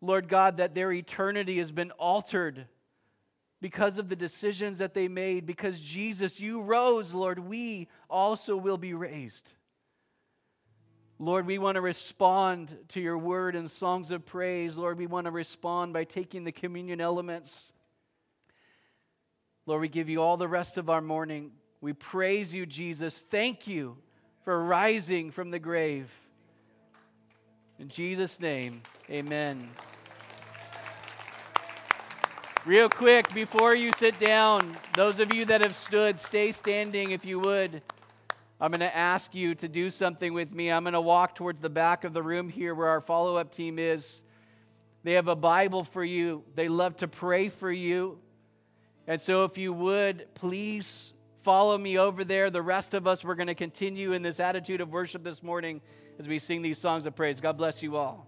Lord 0.00 0.28
God, 0.28 0.58
that 0.58 0.74
their 0.74 0.92
eternity 0.92 1.56
has 1.58 1.70
been 1.70 1.90
altered 1.92 2.66
because 3.62 3.96
of 3.96 4.10
the 4.10 4.16
decisions 4.16 4.78
that 4.78 4.92
they 4.92 5.08
made. 5.08 5.46
Because 5.46 5.80
Jesus, 5.80 6.38
you 6.38 6.60
rose, 6.60 7.14
Lord, 7.14 7.38
we 7.38 7.88
also 8.10 8.56
will 8.56 8.76
be 8.76 8.92
raised. 8.92 9.50
Lord, 11.18 11.46
we 11.46 11.58
want 11.58 11.76
to 11.76 11.80
respond 11.80 12.76
to 12.88 13.00
your 13.00 13.16
word 13.16 13.54
in 13.54 13.68
songs 13.68 14.10
of 14.10 14.26
praise. 14.26 14.76
Lord, 14.76 14.98
we 14.98 15.06
want 15.06 15.26
to 15.26 15.30
respond 15.30 15.92
by 15.92 16.04
taking 16.04 16.44
the 16.44 16.52
communion 16.52 17.00
elements. 17.00 17.72
Lord, 19.66 19.80
we 19.80 19.88
give 19.88 20.08
you 20.08 20.20
all 20.20 20.36
the 20.36 20.48
rest 20.48 20.76
of 20.76 20.90
our 20.90 21.00
morning. 21.00 21.52
We 21.80 21.92
praise 21.92 22.52
you, 22.52 22.66
Jesus. 22.66 23.20
Thank 23.20 23.66
you 23.66 23.96
for 24.44 24.64
rising 24.64 25.30
from 25.30 25.50
the 25.50 25.58
grave. 25.58 26.10
In 27.78 27.88
Jesus' 27.88 28.40
name, 28.40 28.82
amen. 29.08 29.70
Real 32.66 32.88
quick, 32.88 33.32
before 33.32 33.74
you 33.74 33.90
sit 33.92 34.18
down, 34.18 34.76
those 34.94 35.20
of 35.20 35.32
you 35.32 35.44
that 35.44 35.60
have 35.60 35.76
stood, 35.76 36.18
stay 36.18 36.50
standing 36.50 37.10
if 37.10 37.24
you 37.24 37.38
would. 37.38 37.82
I'm 38.64 38.70
going 38.70 38.80
to 38.80 38.96
ask 38.96 39.34
you 39.34 39.54
to 39.56 39.68
do 39.68 39.90
something 39.90 40.32
with 40.32 40.50
me. 40.50 40.72
I'm 40.72 40.84
going 40.84 40.94
to 40.94 41.00
walk 41.02 41.34
towards 41.34 41.60
the 41.60 41.68
back 41.68 42.02
of 42.02 42.14
the 42.14 42.22
room 42.22 42.48
here 42.48 42.74
where 42.74 42.88
our 42.88 43.02
follow 43.02 43.36
up 43.36 43.52
team 43.52 43.78
is. 43.78 44.22
They 45.02 45.12
have 45.12 45.28
a 45.28 45.36
Bible 45.36 45.84
for 45.84 46.02
you, 46.02 46.44
they 46.54 46.68
love 46.68 46.96
to 46.96 47.06
pray 47.06 47.50
for 47.50 47.70
you. 47.70 48.18
And 49.06 49.20
so, 49.20 49.44
if 49.44 49.58
you 49.58 49.70
would, 49.74 50.28
please 50.34 51.12
follow 51.42 51.76
me 51.76 51.98
over 51.98 52.24
there. 52.24 52.48
The 52.48 52.62
rest 52.62 52.94
of 52.94 53.06
us, 53.06 53.22
we're 53.22 53.34
going 53.34 53.48
to 53.48 53.54
continue 53.54 54.14
in 54.14 54.22
this 54.22 54.40
attitude 54.40 54.80
of 54.80 54.90
worship 54.90 55.22
this 55.22 55.42
morning 55.42 55.82
as 56.18 56.26
we 56.26 56.38
sing 56.38 56.62
these 56.62 56.78
songs 56.78 57.04
of 57.04 57.14
praise. 57.14 57.42
God 57.42 57.58
bless 57.58 57.82
you 57.82 57.96
all. 57.96 58.22